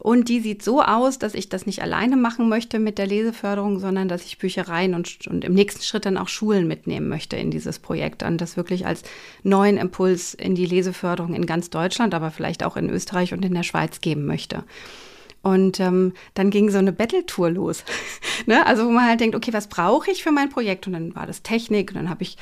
[0.00, 3.80] Und die sieht so aus, dass ich das nicht alleine machen möchte mit der Leseförderung,
[3.80, 7.50] sondern dass ich Büchereien und, und im nächsten Schritt dann auch Schulen mitnehmen möchte in
[7.50, 9.02] dieses Projekt und das wirklich als
[9.42, 13.52] neuen Impuls in die Leseförderung in ganz Deutschland, aber vielleicht auch in Österreich und in
[13.52, 14.64] der Schweiz geben möchte.
[15.42, 17.84] Und ähm, dann ging so eine Battle-Tour los.
[18.46, 18.66] ne?
[18.66, 20.86] Also wo man halt denkt, okay, was brauche ich für mein Projekt?
[20.86, 22.36] Und dann war das Technik und dann habe ich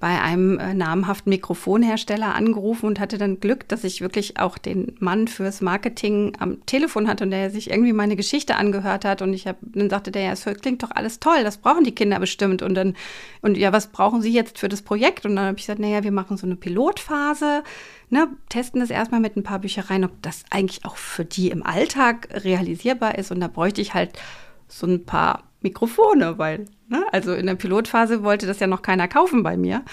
[0.00, 4.96] bei einem äh, namhaften Mikrofonhersteller angerufen und hatte dann Glück, dass ich wirklich auch den
[4.98, 9.20] Mann fürs Marketing am Telefon hatte und der sich irgendwie meine Geschichte angehört hat.
[9.20, 11.94] Und ich habe dann sagte der ja, es klingt doch alles toll, das brauchen die
[11.94, 12.62] Kinder bestimmt.
[12.62, 12.96] Und dann
[13.42, 15.26] und ja, was brauchen sie jetzt für das Projekt?
[15.26, 17.62] Und dann habe ich gesagt, naja, wir machen so eine Pilotphase,
[18.08, 21.62] ne, testen das erstmal mit ein paar Büchereien, ob das eigentlich auch für die im
[21.62, 23.32] Alltag realisierbar ist.
[23.32, 24.18] Und da bräuchte ich halt
[24.66, 29.08] so ein paar Mikrofone, weil, ne, also in der Pilotphase wollte das ja noch keiner
[29.08, 29.84] kaufen bei mir.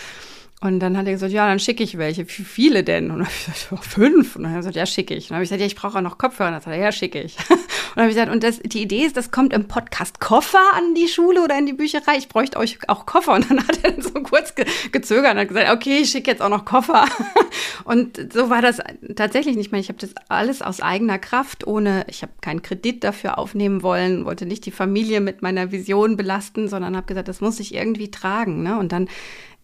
[0.59, 2.27] Und dann hat er gesagt, ja, dann schicke ich welche.
[2.27, 3.11] Wie viele denn?
[3.11, 4.35] Und dann habe ich gesagt, oh, fünf.
[4.35, 5.25] Und dann hat er gesagt, ja, schicke ich.
[5.25, 6.47] Und dann habe ich gesagt, ja, ich brauche auch noch Kopfhörer.
[6.47, 7.37] Und dann hat er, ja, schicke ich.
[7.49, 10.61] Und dann habe ich gesagt, und das, die Idee ist, das kommt im Podcast Koffer
[10.75, 12.17] an die Schule oder in die Bücherei.
[12.17, 13.33] Ich bräuchte euch auch Koffer.
[13.33, 16.43] Und dann hat er so kurz ge gezögert und hat gesagt, okay, ich schicke jetzt
[16.43, 17.05] auch noch Koffer.
[17.85, 18.79] Und so war das
[19.15, 19.81] tatsächlich nicht mehr.
[19.81, 24.25] Ich habe das alles aus eigener Kraft, ohne, ich habe keinen Kredit dafür aufnehmen wollen,
[24.25, 28.11] wollte nicht die Familie mit meiner Vision belasten, sondern habe gesagt, das muss ich irgendwie
[28.11, 28.61] tragen.
[28.61, 28.77] Ne?
[28.77, 29.07] Und dann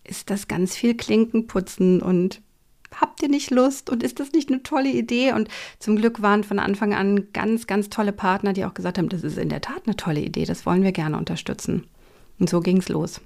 [0.03, 2.41] ist das ganz viel Klinkenputzen und
[2.93, 5.33] habt ihr nicht Lust und ist das nicht eine tolle Idee?
[5.33, 9.09] Und zum Glück waren von Anfang an ganz, ganz tolle Partner, die auch gesagt haben,
[9.09, 11.87] das ist in der Tat eine tolle Idee, das wollen wir gerne unterstützen.
[12.39, 13.21] Und so ging es los.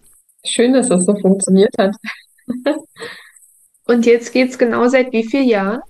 [0.46, 1.96] Schön, dass das so funktioniert hat.
[3.86, 5.82] und jetzt geht es genau seit wie vielen Jahren?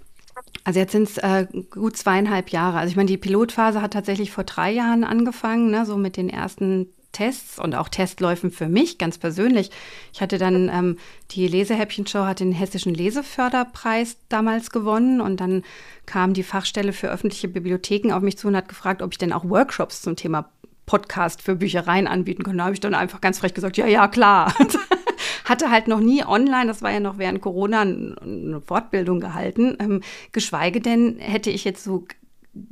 [0.64, 2.78] Also jetzt sind es äh, gut zweieinhalb Jahre.
[2.78, 6.30] Also ich meine, die Pilotphase hat tatsächlich vor drei Jahren angefangen, ne, so mit den
[6.30, 9.72] ersten Tests und auch Testläufen für mich ganz persönlich.
[10.14, 10.98] Ich hatte dann ähm,
[11.32, 15.64] die Lesehäppchen-Show hat den hessischen Leseförderpreis damals gewonnen und dann
[16.06, 19.34] kam die Fachstelle für öffentliche Bibliotheken auf mich zu und hat gefragt, ob ich denn
[19.34, 20.50] auch Workshops zum Thema
[20.86, 22.60] Podcast für Büchereien anbieten kann.
[22.60, 24.54] Da habe ich dann einfach ganz frech gesagt, ja, ja, klar.
[25.44, 29.76] Hatte halt noch nie online, das war ja noch während Corona, eine Fortbildung gehalten.
[29.80, 30.02] Ähm,
[30.34, 32.06] geschweige denn hätte ich jetzt so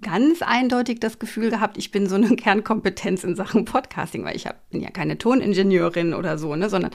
[0.02, 4.48] ganz eindeutig das Gefühl gehabt, ich bin so eine Kernkompetenz in Sachen Podcasting, weil ich
[4.48, 6.92] hab, bin ja keine Toningenieurin oder so, ne, sondern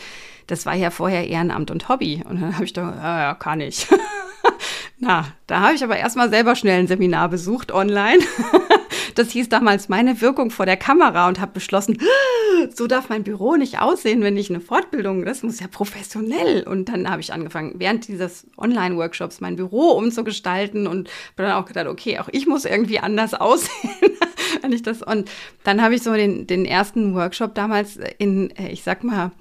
[0.47, 2.23] das war ja vorher Ehrenamt und Hobby.
[2.29, 3.87] Und dann habe ich gedacht, ja, ja, kann ich.
[4.99, 8.19] Na, da habe ich aber erstmal selber schnell ein Seminar besucht online.
[9.15, 11.99] Das hieß damals meine Wirkung vor der Kamera und habe beschlossen,
[12.75, 16.63] so darf mein Büro nicht aussehen, wenn ich eine Fortbildung, das muss ja professionell.
[16.67, 21.67] Und dann habe ich angefangen, während dieses Online-Workshops mein Büro umzugestalten und bin dann auch
[21.67, 24.17] gedacht, okay, auch ich muss irgendwie anders aussehen.
[24.63, 25.31] wenn ich das, und
[25.65, 29.33] dann habe ich so den, den ersten Workshop damals in, äh, ich sag mal,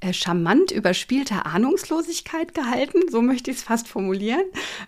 [0.00, 4.44] äh, charmant überspielter Ahnungslosigkeit gehalten, so möchte ich es fast formulieren.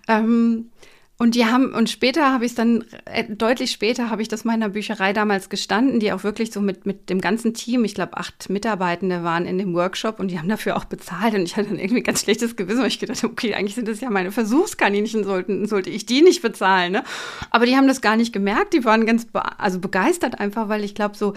[0.09, 0.71] Ähm,
[1.19, 4.45] und die haben, und später habe ich es dann, äh, deutlich später habe ich das
[4.45, 8.19] meiner Bücherei damals gestanden, die auch wirklich so mit, mit dem ganzen Team, ich glaube
[8.19, 11.71] acht Mitarbeitende waren in dem Workshop und die haben dafür auch bezahlt und ich hatte
[11.71, 14.31] dann irgendwie ganz schlechtes Gewissen, weil ich gedacht habe, okay, eigentlich sind das ja meine
[14.31, 17.05] Versuchskaninchen, sollten, sollte ich die nicht bezahlen, ne?
[17.51, 20.85] Aber die haben das gar nicht gemerkt, die waren ganz, be also begeistert einfach, weil
[20.85, 21.33] ich glaube so,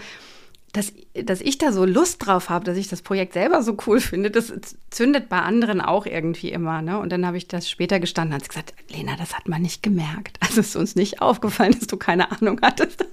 [0.72, 4.00] dass, dass ich da so Lust drauf habe, dass ich das Projekt selber so cool
[4.00, 4.52] finde, das
[4.90, 6.80] zündet bei anderen auch irgendwie immer.
[6.80, 6.98] Ne?
[6.98, 10.38] Und dann habe ich das später gestanden und gesagt, Lena, das hat man nicht gemerkt.
[10.40, 13.04] Also ist uns nicht aufgefallen, dass du keine Ahnung hattest.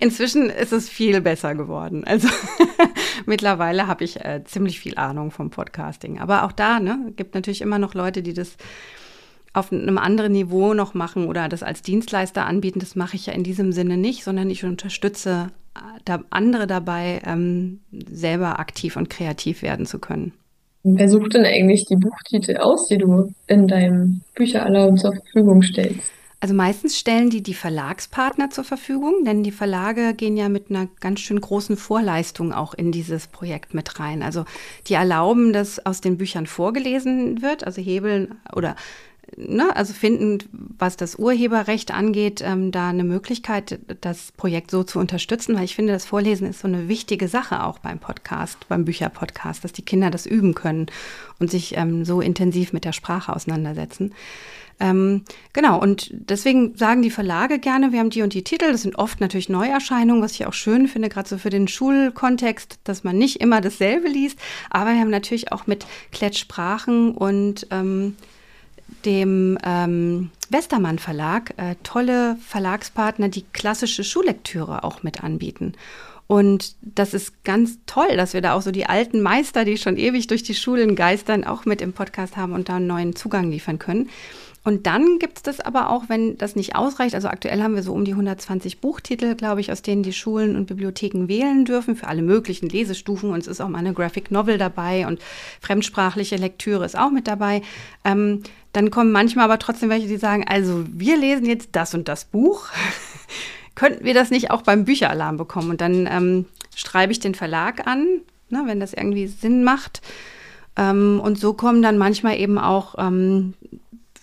[0.00, 2.04] Inzwischen ist es viel besser geworden.
[2.04, 2.28] Also
[3.26, 6.20] mittlerweile habe ich äh, ziemlich viel Ahnung vom Podcasting.
[6.20, 8.56] Aber auch da ne, gibt natürlich immer noch Leute, die das
[9.52, 12.78] auf einem anderen Niveau noch machen oder das als Dienstleister anbieten.
[12.78, 15.48] Das mache ich ja in diesem Sinne nicht, sondern ich unterstütze
[16.06, 20.32] äh, andere dabei, ähm, selber aktiv und kreativ werden zu können.
[20.82, 26.00] Wer sucht denn eigentlich die Buchtitel aus, die du in deinem Bücheralarm zur Verfügung stellst?
[26.42, 30.88] Also meistens stellen die die Verlagspartner zur Verfügung, denn die Verlage gehen ja mit einer
[31.00, 34.22] ganz schön großen Vorleistung auch in dieses Projekt mit rein.
[34.22, 34.46] Also
[34.86, 38.74] die erlauben, dass aus den Büchern vorgelesen wird, also hebeln oder
[39.36, 40.38] ne, also finden,
[40.78, 45.74] was das Urheberrecht angeht, ähm, da eine Möglichkeit, das Projekt so zu unterstützen, weil ich
[45.74, 49.84] finde, das Vorlesen ist so eine wichtige Sache auch beim Podcast, beim Bücherpodcast, dass die
[49.84, 50.86] Kinder das üben können
[51.38, 54.12] und sich ähm, so intensiv mit der Sprache auseinandersetzen.
[54.80, 58.72] Ähm, genau, und deswegen sagen die Verlage gerne, wir haben die und die Titel.
[58.72, 62.78] Das sind oft natürlich Neuerscheinungen, was ich auch schön finde, gerade so für den Schulkontext,
[62.84, 64.38] dass man nicht immer dasselbe liest.
[64.70, 68.16] Aber wir haben natürlich auch mit Klettsprachen und ähm,
[69.04, 75.74] dem ähm, Westermann Verlag äh, tolle Verlagspartner, die klassische Schullektüre auch mit anbieten.
[76.26, 79.96] Und das ist ganz toll, dass wir da auch so die alten Meister, die schon
[79.96, 83.50] ewig durch die Schulen geistern, auch mit im Podcast haben und da einen neuen Zugang
[83.50, 84.08] liefern können.
[84.62, 87.14] Und dann gibt es das aber auch, wenn das nicht ausreicht.
[87.14, 90.54] Also aktuell haben wir so um die 120 Buchtitel, glaube ich, aus denen die Schulen
[90.54, 93.30] und Bibliotheken wählen dürfen für alle möglichen Lesestufen.
[93.30, 95.20] Und es ist auch mal eine Graphic Novel dabei und
[95.62, 97.62] fremdsprachliche Lektüre ist auch mit dabei.
[98.04, 98.42] Ähm,
[98.72, 102.26] dann kommen manchmal aber trotzdem welche, die sagen, also wir lesen jetzt das und das
[102.26, 102.66] Buch.
[103.74, 105.70] Könnten wir das nicht auch beim Bücheralarm bekommen?
[105.70, 106.44] Und dann ähm,
[106.76, 108.06] schreibe ich den Verlag an,
[108.50, 110.02] ne, wenn das irgendwie Sinn macht.
[110.76, 113.54] Ähm, und so kommen dann manchmal eben auch ähm,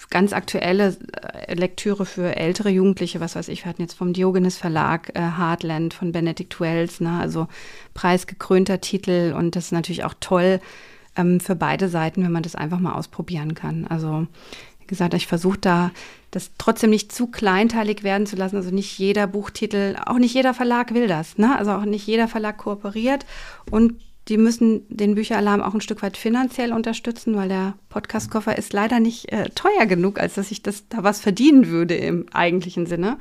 [0.09, 4.57] ganz aktuelle äh, Lektüre für ältere Jugendliche, was weiß ich, wir hatten jetzt vom Diogenes
[4.57, 7.47] Verlag äh, Heartland von Benedict Wells, ne, also
[7.93, 10.59] preisgekrönter Titel und das ist natürlich auch toll
[11.15, 13.85] ähm, für beide Seiten, wenn man das einfach mal ausprobieren kann.
[13.87, 14.27] Also
[14.79, 15.91] wie gesagt, ich versuche da
[16.31, 18.57] das trotzdem nicht zu kleinteilig werden zu lassen.
[18.57, 21.37] Also nicht jeder Buchtitel, auch nicht jeder Verlag will das.
[21.37, 21.57] Ne?
[21.57, 23.25] Also auch nicht jeder Verlag kooperiert.
[23.69, 23.95] Und
[24.27, 28.99] die müssen den Bücheralarm auch ein Stück weit finanziell unterstützen, weil der Podcastkoffer ist leider
[28.99, 33.17] nicht äh, teuer genug, als dass ich das da was verdienen würde im eigentlichen Sinne.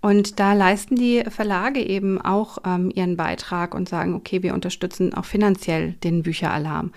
[0.00, 5.14] Und da leisten die Verlage eben auch ähm, ihren Beitrag und sagen, okay, wir unterstützen
[5.14, 6.92] auch finanziell den Bücheralarm.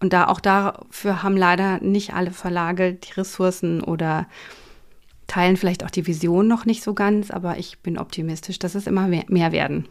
[0.00, 4.26] Und da auch dafür haben leider nicht alle Verlage die Ressourcen oder
[5.26, 8.86] teilen vielleicht auch die Vision noch nicht so ganz, aber ich bin optimistisch, dass es
[8.86, 9.88] immer mehr, mehr werden.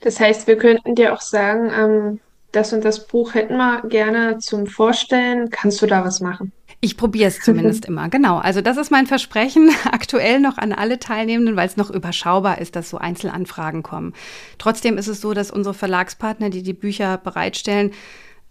[0.00, 2.20] Das heißt, wir könnten dir auch sagen, ähm,
[2.56, 5.50] das und das Buch hätten wir gerne zum Vorstellen.
[5.50, 6.52] Kannst du da was machen?
[6.80, 8.38] Ich probiere es zumindest immer, genau.
[8.38, 12.76] Also das ist mein Versprechen aktuell noch an alle Teilnehmenden, weil es noch überschaubar ist,
[12.76, 14.14] dass so Einzelanfragen kommen.
[14.58, 17.92] Trotzdem ist es so, dass unsere Verlagspartner, die die Bücher bereitstellen,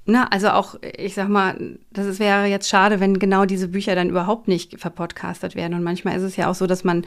[0.08, 4.10] na, also auch, ich sag mal, das wäre jetzt schade, wenn genau diese Bücher dann
[4.10, 5.74] überhaupt nicht verpodcastet werden.
[5.74, 7.06] Und manchmal ist es ja auch so, dass man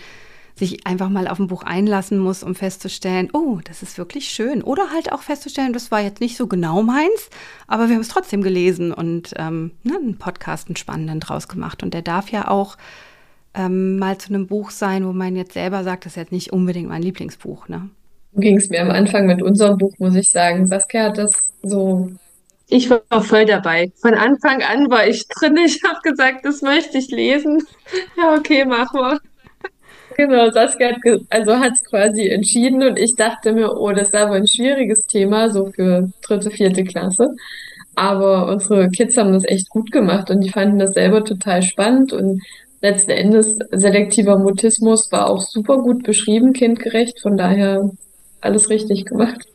[0.58, 4.62] sich einfach mal auf ein Buch einlassen muss, um festzustellen, oh, das ist wirklich schön.
[4.62, 7.30] Oder halt auch festzustellen, das war jetzt nicht so genau meins,
[7.66, 11.82] aber wir haben es trotzdem gelesen und ähm, ne, einen Podcast, einen spannenden draus gemacht.
[11.82, 12.76] Und der darf ja auch
[13.54, 16.52] ähm, mal zu einem Buch sein, wo man jetzt selber sagt, das ist jetzt nicht
[16.52, 17.68] unbedingt mein Lieblingsbuch.
[17.68, 17.88] Ne?
[18.34, 20.66] Ging es mir am Anfang mit unserem Buch, muss ich sagen.
[20.66, 22.10] Saskia hat das so
[22.70, 23.90] ich war voll dabei.
[23.96, 25.56] Von Anfang an war ich drin.
[25.56, 27.66] Ich habe gesagt, das möchte ich lesen.
[28.18, 29.20] Ja, okay, machen wir.
[30.18, 34.34] Genau, Saskia hat also hat's quasi entschieden und ich dachte mir, oh, das ist aber
[34.34, 37.36] ein schwieriges Thema, so für dritte, vierte Klasse.
[37.94, 42.12] Aber unsere Kids haben das echt gut gemacht und die fanden das selber total spannend
[42.12, 42.42] und
[42.80, 47.88] letzten Endes selektiver Mutismus war auch super gut beschrieben, kindgerecht, von daher
[48.40, 49.46] alles richtig gemacht.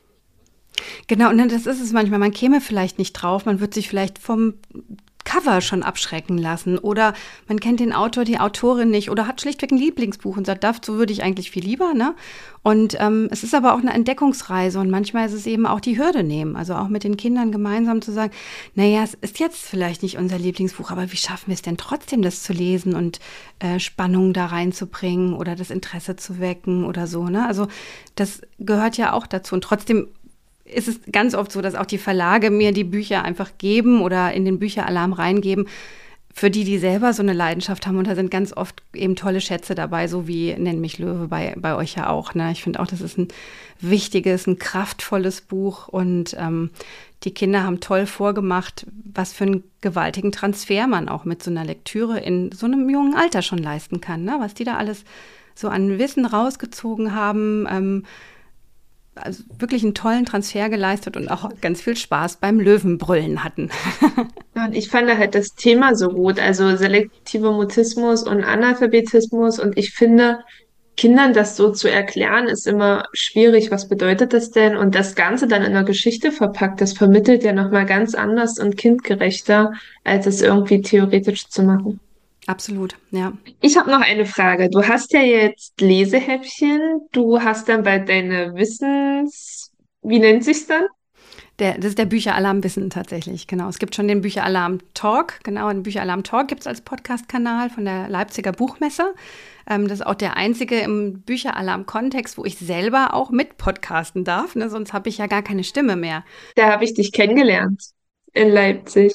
[1.07, 2.19] Genau, und das ist es manchmal.
[2.19, 4.53] Man käme vielleicht nicht drauf, man wird sich vielleicht vom
[5.33, 7.13] Cover schon abschrecken lassen oder
[7.47, 10.95] man kennt den Autor, die Autorin nicht oder hat schlichtweg ein Lieblingsbuch und sagt, so
[10.97, 12.13] würde ich eigentlich viel lieber, ne?
[12.61, 15.97] Und ähm, es ist aber auch eine Entdeckungsreise und manchmal ist es eben auch die
[15.97, 18.31] Hürde nehmen, also auch mit den Kindern gemeinsam zu sagen,
[18.75, 22.21] naja, es ist jetzt vielleicht nicht unser Lieblingsbuch, aber wie schaffen wir es denn trotzdem,
[22.21, 23.19] das zu lesen und
[23.57, 27.47] äh, Spannung da reinzubringen oder das Interesse zu wecken oder so, ne?
[27.47, 27.67] Also
[28.15, 30.07] das gehört ja auch dazu und trotzdem
[30.65, 34.33] ist es ganz oft so, dass auch die Verlage mir die Bücher einfach geben oder
[34.33, 35.67] in den Bücheralarm reingeben,
[36.35, 37.97] für die, die selber so eine Leidenschaft haben.
[37.97, 41.53] Und da sind ganz oft eben tolle Schätze dabei, so wie Nenn mich Löwe bei,
[41.57, 42.33] bei euch ja auch.
[42.33, 42.51] Ne?
[42.51, 43.27] Ich finde auch, das ist ein
[43.79, 45.89] wichtiges, ein kraftvolles Buch.
[45.89, 46.71] Und ähm,
[47.23, 51.65] die Kinder haben toll vorgemacht, was für einen gewaltigen Transfer man auch mit so einer
[51.65, 54.23] Lektüre in so einem jungen Alter schon leisten kann.
[54.23, 54.37] Ne?
[54.39, 55.05] Was die da alles
[55.53, 57.67] so an Wissen rausgezogen haben.
[57.69, 58.05] Ähm,
[59.15, 63.69] also wirklich einen tollen Transfer geleistet und auch ganz viel Spaß beim Löwenbrüllen hatten.
[64.55, 69.59] und ich fand halt das Thema so gut, also selektiver Mutismus und Analphabetismus.
[69.59, 70.39] Und ich finde,
[70.95, 73.71] Kindern das so zu erklären, ist immer schwierig.
[73.71, 74.77] Was bedeutet das denn?
[74.77, 78.77] Und das Ganze dann in einer Geschichte verpackt, das vermittelt ja nochmal ganz anders und
[78.77, 79.73] kindgerechter,
[80.03, 81.99] als es irgendwie theoretisch zu machen.
[82.47, 83.33] Absolut, ja.
[83.61, 84.69] Ich habe noch eine Frage.
[84.69, 89.71] Du hast ja jetzt Lesehäppchen, du hast dann bald deine Wissens...
[90.05, 90.83] Wie nennt sich's dann?
[91.59, 93.69] Der, das ist der Bücheralarm Wissen tatsächlich, genau.
[93.69, 97.85] Es gibt schon den Bücheralarm Talk, genau, den Bücheralarm Talk gibt es als Podcast-Kanal von
[97.85, 99.13] der Leipziger Buchmesse.
[99.69, 104.55] Ähm, das ist auch der einzige im Bücheralarm-Kontext, wo ich selber auch mit podcasten darf,
[104.55, 104.69] ne?
[104.69, 106.25] sonst habe ich ja gar keine Stimme mehr.
[106.55, 107.93] Da habe ich dich kennengelernt
[108.33, 109.13] in Leipzig.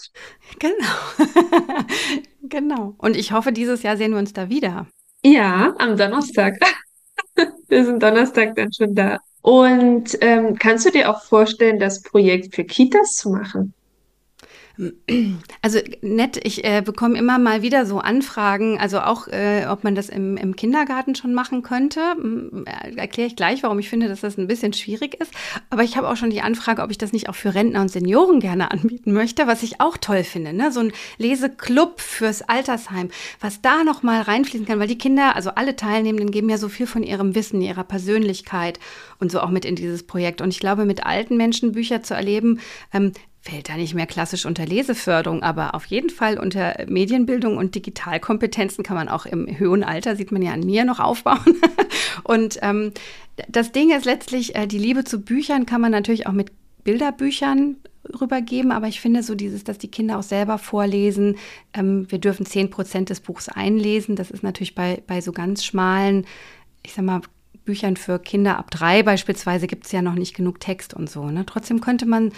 [0.59, 0.75] Genau.
[2.43, 2.95] genau.
[2.99, 4.87] Und ich hoffe, dieses Jahr sehen wir uns da wieder.
[5.25, 6.59] Ja, am Donnerstag.
[7.69, 9.19] wir sind Donnerstag dann schon da.
[9.43, 13.75] Und ähm, kannst du dir auch vorstellen, das Projekt für Kitas zu machen?
[15.61, 19.97] Also nett, ich äh, bekomme immer mal wieder so Anfragen, also auch, äh, ob man
[19.97, 22.01] das im, im, Kindergarten schon machen könnte.
[22.64, 25.33] Äh, Erkläre ich gleich, warum ich finde, dass das ein bisschen schwierig ist.
[25.71, 27.91] Aber ich habe auch schon die Anfrage, ob ich das nicht auch für Rentner und
[27.91, 30.53] Senioren gerne anbieten möchte, was ich auch toll finde.
[30.53, 30.71] Ne?
[30.71, 33.09] So ein Leseclub fürs Altersheim,
[33.41, 36.69] was da noch mal reinfließen kann, weil die Kinder, also alle Teilnehmenden, geben ja so
[36.69, 38.79] viel von ihrem Wissen, ihrer Persönlichkeit
[39.19, 40.41] und so auch mit in dieses Projekt.
[40.41, 42.61] Und ich glaube, mit alten Menschen Bücher zu erleben,
[42.93, 43.12] ähm,
[43.49, 48.85] fällt da nicht mehr klassisch unter Leseförderung, aber auf jeden Fall unter Medienbildung und Digitalkompetenzen
[48.85, 51.57] kann man auch im höheren Alter, sieht man ja an mir, noch aufbauen.
[52.25, 52.93] und ähm,
[53.49, 56.51] das Ding ist letztlich, äh, die Liebe zu Büchern kann man natürlich auch mit
[56.85, 57.77] Bilderbüchern
[58.21, 61.37] rübergeben, aber ich finde so dieses, dass die Kinder auch selber vorlesen.
[61.73, 64.17] Ähm, wir dürfen zehn Prozent des Buchs einlesen.
[64.17, 66.27] Das ist natürlich bei, bei so ganz schmalen,
[66.83, 67.23] ich sag mal,
[67.65, 71.27] Büchern für Kinder ab drei beispielsweise gibt es ja noch nicht genug Text und so.
[71.27, 71.45] Ne?
[71.45, 72.33] Trotzdem könnte man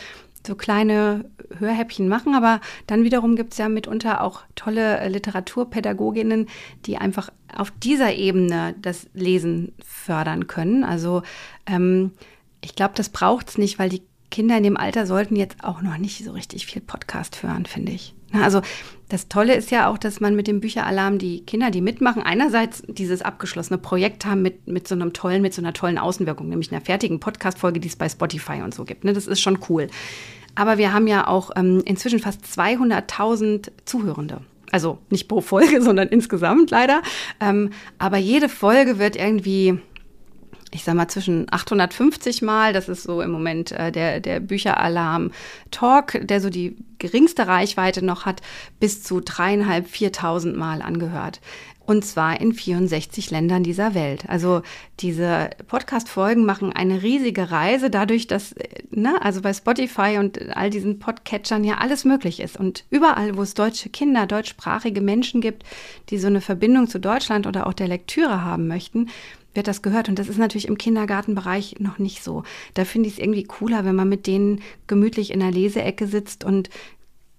[0.47, 1.25] so kleine
[1.59, 6.49] Hörhäppchen machen, aber dann wiederum gibt es ja mitunter auch tolle äh, Literaturpädagoginnen,
[6.87, 10.85] die einfach auf dieser Ebene das Lesen fördern können.
[10.85, 11.23] Also
[11.67, 12.13] ähm,
[12.61, 15.83] ich glaube, das braucht es nicht, weil die Kinder in dem Alter sollten jetzt auch
[15.83, 18.15] noch nicht so richtig viel Podcast hören, finde ich.
[18.33, 18.63] Also
[19.09, 22.83] das Tolle ist ja auch, dass man mit dem Bücheralarm die Kinder, die mitmachen, einerseits
[22.87, 26.71] dieses abgeschlossene Projekt haben mit, mit so einem tollen, mit so einer tollen Außenwirkung, nämlich
[26.71, 29.05] einer fertigen Podcast-Folge, die es bei Spotify und so gibt.
[29.05, 29.13] Ne?
[29.13, 29.89] Das ist schon cool.
[30.55, 34.43] Aber wir haben ja auch ähm, inzwischen fast 200.000 Zuhörende.
[34.71, 37.03] Also nicht pro Folge, sondern insgesamt leider.
[37.41, 39.81] Ähm, aber jede Folge wird irgendwie
[40.71, 45.33] ich sag mal, zwischen 850 Mal, das ist so im Moment äh, der, der Bücheralarm
[45.71, 48.43] Talk, der so die geringste Reichweite noch hat,
[48.79, 51.41] bis zu dreieinhalb, viertausend Mal angehört.
[51.91, 54.29] Und zwar in 64 Ländern dieser Welt.
[54.29, 54.63] Also
[55.01, 58.55] diese Podcast-Folgen machen eine riesige Reise dadurch, dass,
[58.91, 62.57] ne, also bei Spotify und all diesen Podcatchern ja alles möglich ist.
[62.57, 65.65] Und überall, wo es deutsche Kinder, deutschsprachige Menschen gibt,
[66.11, 69.09] die so eine Verbindung zu Deutschland oder auch der Lektüre haben möchten,
[69.55, 70.09] wird das gehört.
[70.09, 72.45] Und das ist natürlich im Kindergartenbereich noch nicht so.
[72.75, 76.45] Da finde ich es irgendwie cooler, wenn man mit denen gemütlich in der Leseecke sitzt
[76.45, 76.71] und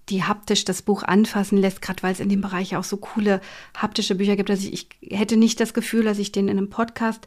[0.08, 3.40] die haptisch das Buch anfassen lässt, gerade weil es in dem Bereich auch so coole
[3.76, 4.50] haptische Bücher gibt.
[4.50, 7.26] Also ich, ich hätte nicht das Gefühl, dass ich den in einem Podcast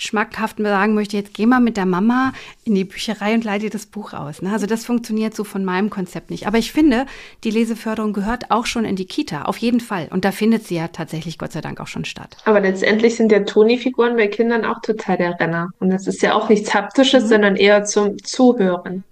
[0.00, 2.32] schmackhaft sagen möchte, jetzt geh mal mit der Mama
[2.64, 4.42] in die Bücherei und leite das Buch aus.
[4.42, 4.50] Ne?
[4.52, 6.46] Also das funktioniert so von meinem Konzept nicht.
[6.46, 7.06] Aber ich finde,
[7.44, 10.08] die Leseförderung gehört auch schon in die Kita, auf jeden Fall.
[10.10, 12.38] Und da findet sie ja tatsächlich Gott sei Dank auch schon statt.
[12.46, 15.68] Aber letztendlich sind ja Toni-Figuren bei Kindern auch total der Renner.
[15.78, 17.28] Und das ist ja auch nichts Haptisches, mhm.
[17.28, 19.04] sondern eher zum Zuhören.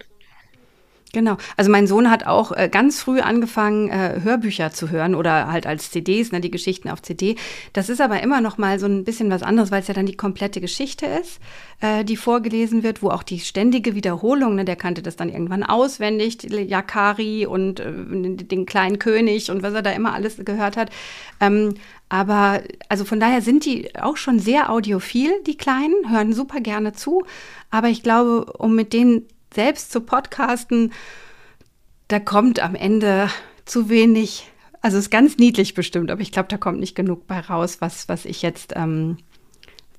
[1.14, 1.38] Genau.
[1.56, 5.66] Also mein Sohn hat auch äh, ganz früh angefangen, äh, Hörbücher zu hören oder halt
[5.66, 7.36] als CDs, ne, die Geschichten auf CD.
[7.72, 10.04] Das ist aber immer noch mal so ein bisschen was anderes, weil es ja dann
[10.04, 11.40] die komplette Geschichte ist,
[11.80, 15.62] äh, die vorgelesen wird, wo auch die ständige Wiederholung, ne, der kannte das dann irgendwann
[15.62, 20.90] auswendig, Yakari und äh, den kleinen König und was er da immer alles gehört hat.
[21.40, 21.72] Ähm,
[22.10, 26.92] aber also von daher sind die auch schon sehr audiophil, die Kleinen, hören super gerne
[26.92, 27.24] zu.
[27.70, 29.26] Aber ich glaube, um mit denen
[29.58, 30.92] selbst zu podcasten,
[32.06, 33.28] da kommt am Ende
[33.64, 34.48] zu wenig.
[34.82, 38.08] Also ist ganz niedlich bestimmt, aber ich glaube, da kommt nicht genug bei raus, was,
[38.08, 39.16] was ich jetzt, ähm,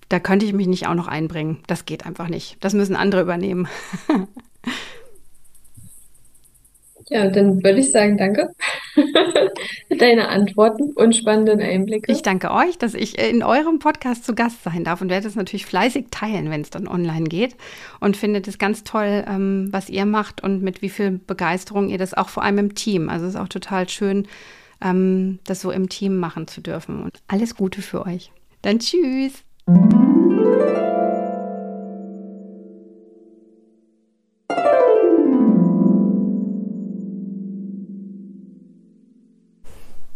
[0.07, 1.60] da könnte ich mich nicht auch noch einbringen.
[1.68, 2.55] Das geht einfach nicht.
[2.62, 3.68] Das müssen andere übernehmen.
[7.10, 8.53] Ja, dann würde ich sagen, danke
[8.93, 12.12] für deine Antworten und spannenden Einblicke.
[12.12, 15.36] Ich danke euch, dass ich in eurem Podcast zu Gast sein darf und werde es
[15.36, 17.55] natürlich fleißig teilen, wenn es dann online geht.
[17.99, 21.97] Und finde es ganz toll, ähm, was ihr macht und mit wie viel Begeisterung ihr
[21.97, 23.10] das auch vor allem im Team.
[23.10, 24.28] Also es ist auch total schön,
[24.82, 27.03] ähm, das so im Team machen zu dürfen.
[27.03, 28.32] Und alles Gute für euch.
[28.62, 29.43] Dann tschüss.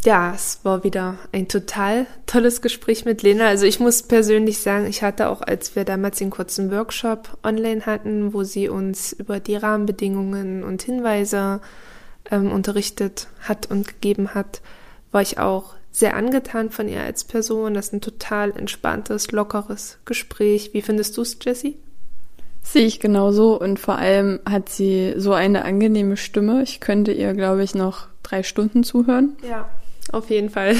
[0.06, 3.47] Ja, es war wieder ein total tolles Gespräch mit Lena.
[3.47, 7.86] Also ich muss persönlich sagen, ich hatte auch, als wir damals den kurzen Workshop online
[7.86, 11.62] hatten, wo sie uns über die Rahmenbedingungen und Hinweise
[12.32, 14.62] ähm, unterrichtet hat und gegeben hat,
[15.12, 17.74] war ich auch sehr angetan von ihr als Person.
[17.74, 20.74] Das ist ein total entspanntes, lockeres Gespräch.
[20.74, 21.78] Wie findest du es, Jessie?
[22.64, 26.64] Sehe ich genauso und vor allem hat sie so eine angenehme Stimme.
[26.64, 29.36] Ich könnte ihr, glaube ich, noch drei Stunden zuhören.
[29.47, 29.70] Ja,
[30.12, 30.76] auf jeden Fall.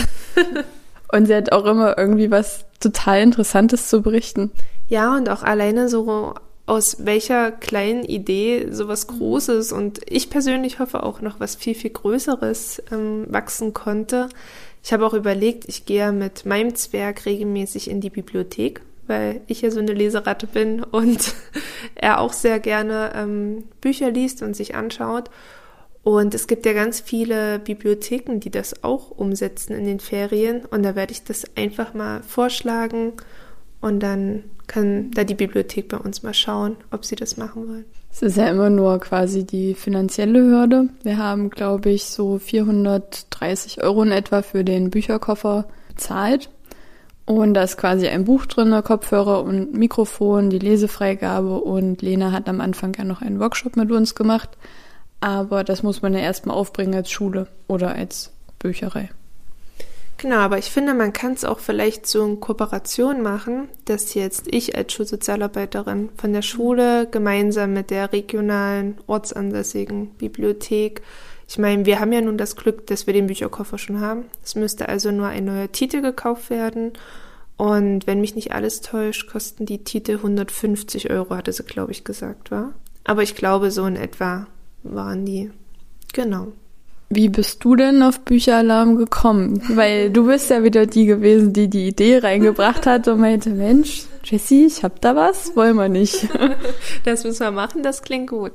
[1.11, 4.51] und sie hat auch immer irgendwie was total Interessantes zu berichten.
[4.88, 11.03] Ja, und auch alleine so aus welcher kleinen Idee sowas Großes und ich persönlich hoffe
[11.03, 14.30] auch noch was viel, viel Größeres ähm, wachsen konnte.
[14.84, 19.61] Ich habe auch überlegt, ich gehe mit meinem Zwerg regelmäßig in die Bibliothek, weil ich
[19.61, 21.34] ja so eine Leseratte bin und
[21.95, 25.30] er auch sehr gerne ähm, Bücher liest und sich anschaut.
[26.04, 30.66] Und es gibt ja ganz viele Bibliotheken, die das auch umsetzen in den Ferien.
[30.66, 33.14] Und da werde ich das einfach mal vorschlagen
[33.80, 37.86] und dann kann da die Bibliothek bei uns mal schauen, ob sie das machen wollen.
[38.12, 40.89] Es ist ja immer nur quasi die finanzielle Hürde.
[41.04, 46.49] Wir haben, glaube ich, so 430 Euro in etwa für den Bücherkoffer bezahlt.
[47.26, 52.47] Und da ist quasi ein Buch drin, Kopfhörer und Mikrofon, die Lesefreigabe und Lena hat
[52.49, 54.49] am Anfang ja noch einen Workshop mit uns gemacht.
[55.24, 59.09] Aber das muss man ja erstmal aufbringen als Schule oder als Bücherei.
[60.17, 64.47] Genau, aber ich finde, man kann es auch vielleicht so in Kooperation machen, dass jetzt
[64.53, 71.01] ich als Schulsozialarbeiterin von der Schule gemeinsam mit der regionalen ortsansässigen Bibliothek,
[71.47, 74.26] ich meine, wir haben ja nun das Glück, dass wir den Bücherkoffer schon haben.
[74.43, 76.91] Es müsste also nur ein neuer Titel gekauft werden.
[77.55, 82.03] Und wenn mich nicht alles täuscht, kosten die Titel 150 Euro, hatte sie, glaube ich,
[82.03, 82.74] gesagt, war.
[83.03, 84.47] Aber ich glaube, so in etwa
[84.84, 85.51] waren die.
[86.13, 86.47] Genau.
[87.09, 89.61] Wie bist du denn auf Bücheralarm gekommen?
[89.69, 94.05] Weil du bist ja wieder die gewesen, die die Idee reingebracht hat und meinte, Mensch,
[94.23, 96.27] Jessie, ich hab da was, wollen wir nicht.
[97.03, 98.53] Das müssen wir machen, das klingt gut.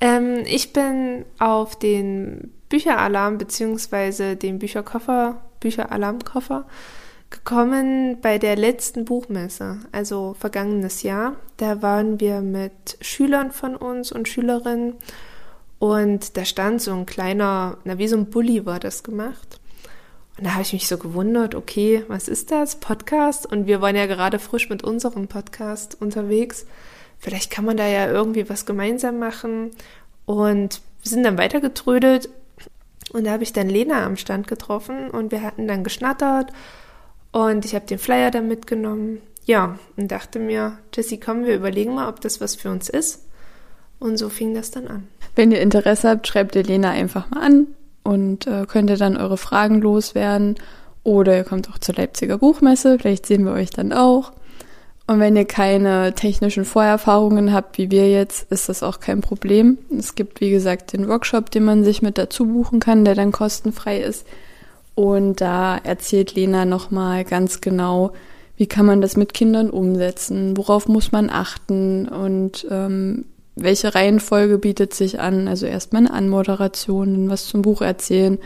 [0.00, 6.66] Ähm, ich bin auf den Bücheralarm beziehungsweise den Bücherkoffer, Bücheralarmkoffer
[7.30, 11.36] gekommen bei der letzten Buchmesse, also vergangenes Jahr.
[11.56, 14.94] Da waren wir mit Schülern von uns und Schülerinnen
[15.80, 19.58] und da stand so ein kleiner, na wie so ein Bulli war das gemacht.
[20.36, 22.76] Und da habe ich mich so gewundert, okay, was ist das?
[22.76, 23.46] Podcast?
[23.46, 26.66] Und wir waren ja gerade frisch mit unserem Podcast unterwegs.
[27.18, 29.70] Vielleicht kann man da ja irgendwie was gemeinsam machen.
[30.26, 32.28] Und wir sind dann weitergetrödelt.
[33.14, 36.52] Und da habe ich dann Lena am Stand getroffen und wir hatten dann geschnattert.
[37.32, 39.22] Und ich habe den Flyer dann mitgenommen.
[39.46, 43.29] Ja, und dachte mir, Jessie, komm, wir überlegen mal, ob das was für uns ist.
[44.00, 45.06] Und so fing das dann an.
[45.36, 47.66] Wenn ihr Interesse habt, schreibt ihr Lena einfach mal an
[48.02, 50.56] und äh, könnt ihr dann eure Fragen loswerden.
[51.04, 54.32] Oder ihr kommt auch zur Leipziger Buchmesse, vielleicht sehen wir euch dann auch.
[55.06, 59.78] Und wenn ihr keine technischen Vorerfahrungen habt, wie wir jetzt, ist das auch kein Problem.
[59.96, 63.32] Es gibt, wie gesagt, den Workshop, den man sich mit dazu buchen kann, der dann
[63.32, 64.26] kostenfrei ist.
[64.94, 68.12] Und da erzählt Lena nochmal ganz genau,
[68.56, 73.24] wie kann man das mit Kindern umsetzen, worauf muss man achten und ähm,
[73.62, 75.48] welche Reihenfolge bietet sich an?
[75.48, 78.38] Also erstmal eine Anmoderation, was zum Buch erzählen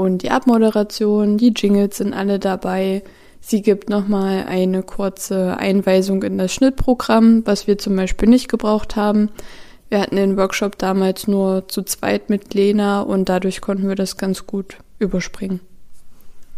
[0.00, 3.02] und die Abmoderation, die Jingles sind alle dabei.
[3.40, 8.96] Sie gibt nochmal eine kurze Einweisung in das Schnittprogramm, was wir zum Beispiel nicht gebraucht
[8.96, 9.28] haben.
[9.90, 14.16] Wir hatten den Workshop damals nur zu zweit mit Lena und dadurch konnten wir das
[14.16, 15.60] ganz gut überspringen.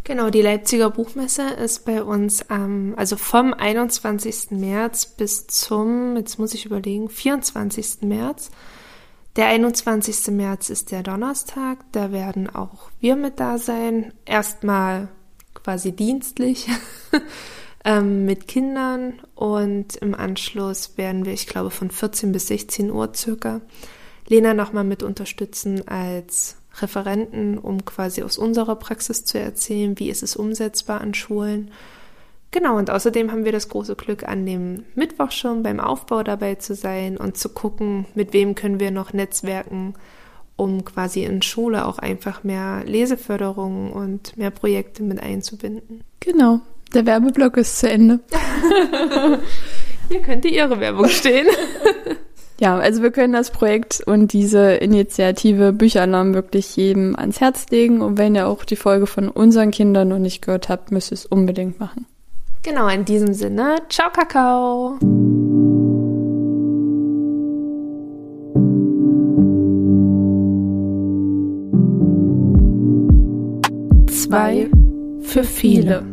[0.05, 4.51] Genau, die Leipziger Buchmesse ist bei uns, ähm, also vom 21.
[4.51, 8.03] März bis zum, jetzt muss ich überlegen, 24.
[8.03, 8.51] März.
[9.37, 10.35] Der 21.
[10.35, 14.13] März ist der Donnerstag, da werden auch wir mit da sein.
[14.25, 15.09] Erstmal
[15.55, 16.67] quasi dienstlich
[17.85, 23.13] ähm, mit Kindern und im Anschluss werden wir, ich glaube, von 14 bis 16 Uhr
[23.15, 23.61] circa
[24.27, 30.23] Lena nochmal mit unterstützen als Referenten, um quasi aus unserer Praxis zu erzählen, wie ist
[30.23, 31.71] es umsetzbar an Schulen.
[32.51, 36.57] Genau, und außerdem haben wir das große Glück, an dem Mittwoch schon beim Aufbau dabei
[36.57, 39.95] zu sein und zu gucken, mit wem können wir noch netzwerken,
[40.57, 46.05] um quasi in Schule auch einfach mehr Leseförderung und mehr Projekte mit einzubinden.
[46.21, 46.61] Genau,
[46.95, 48.21] der Werbeblock ist zu Ende.
[50.09, 51.47] Hier könnte Ihre Werbung stehen.
[52.63, 58.01] Ja, also wir können das Projekt und diese Initiative Bücheralarm wirklich jedem ans Herz legen.
[58.01, 61.15] Und wenn ihr auch die Folge von unseren Kindern noch nicht gehört habt, müsst ihr
[61.15, 62.07] es unbedingt machen.
[62.63, 64.97] Genau, in diesem Sinne, ciao Kakao.
[74.07, 74.71] Zwei
[75.23, 76.05] für viele.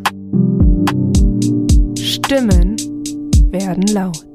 [1.96, 2.76] Stimmen
[3.52, 4.26] werden laut.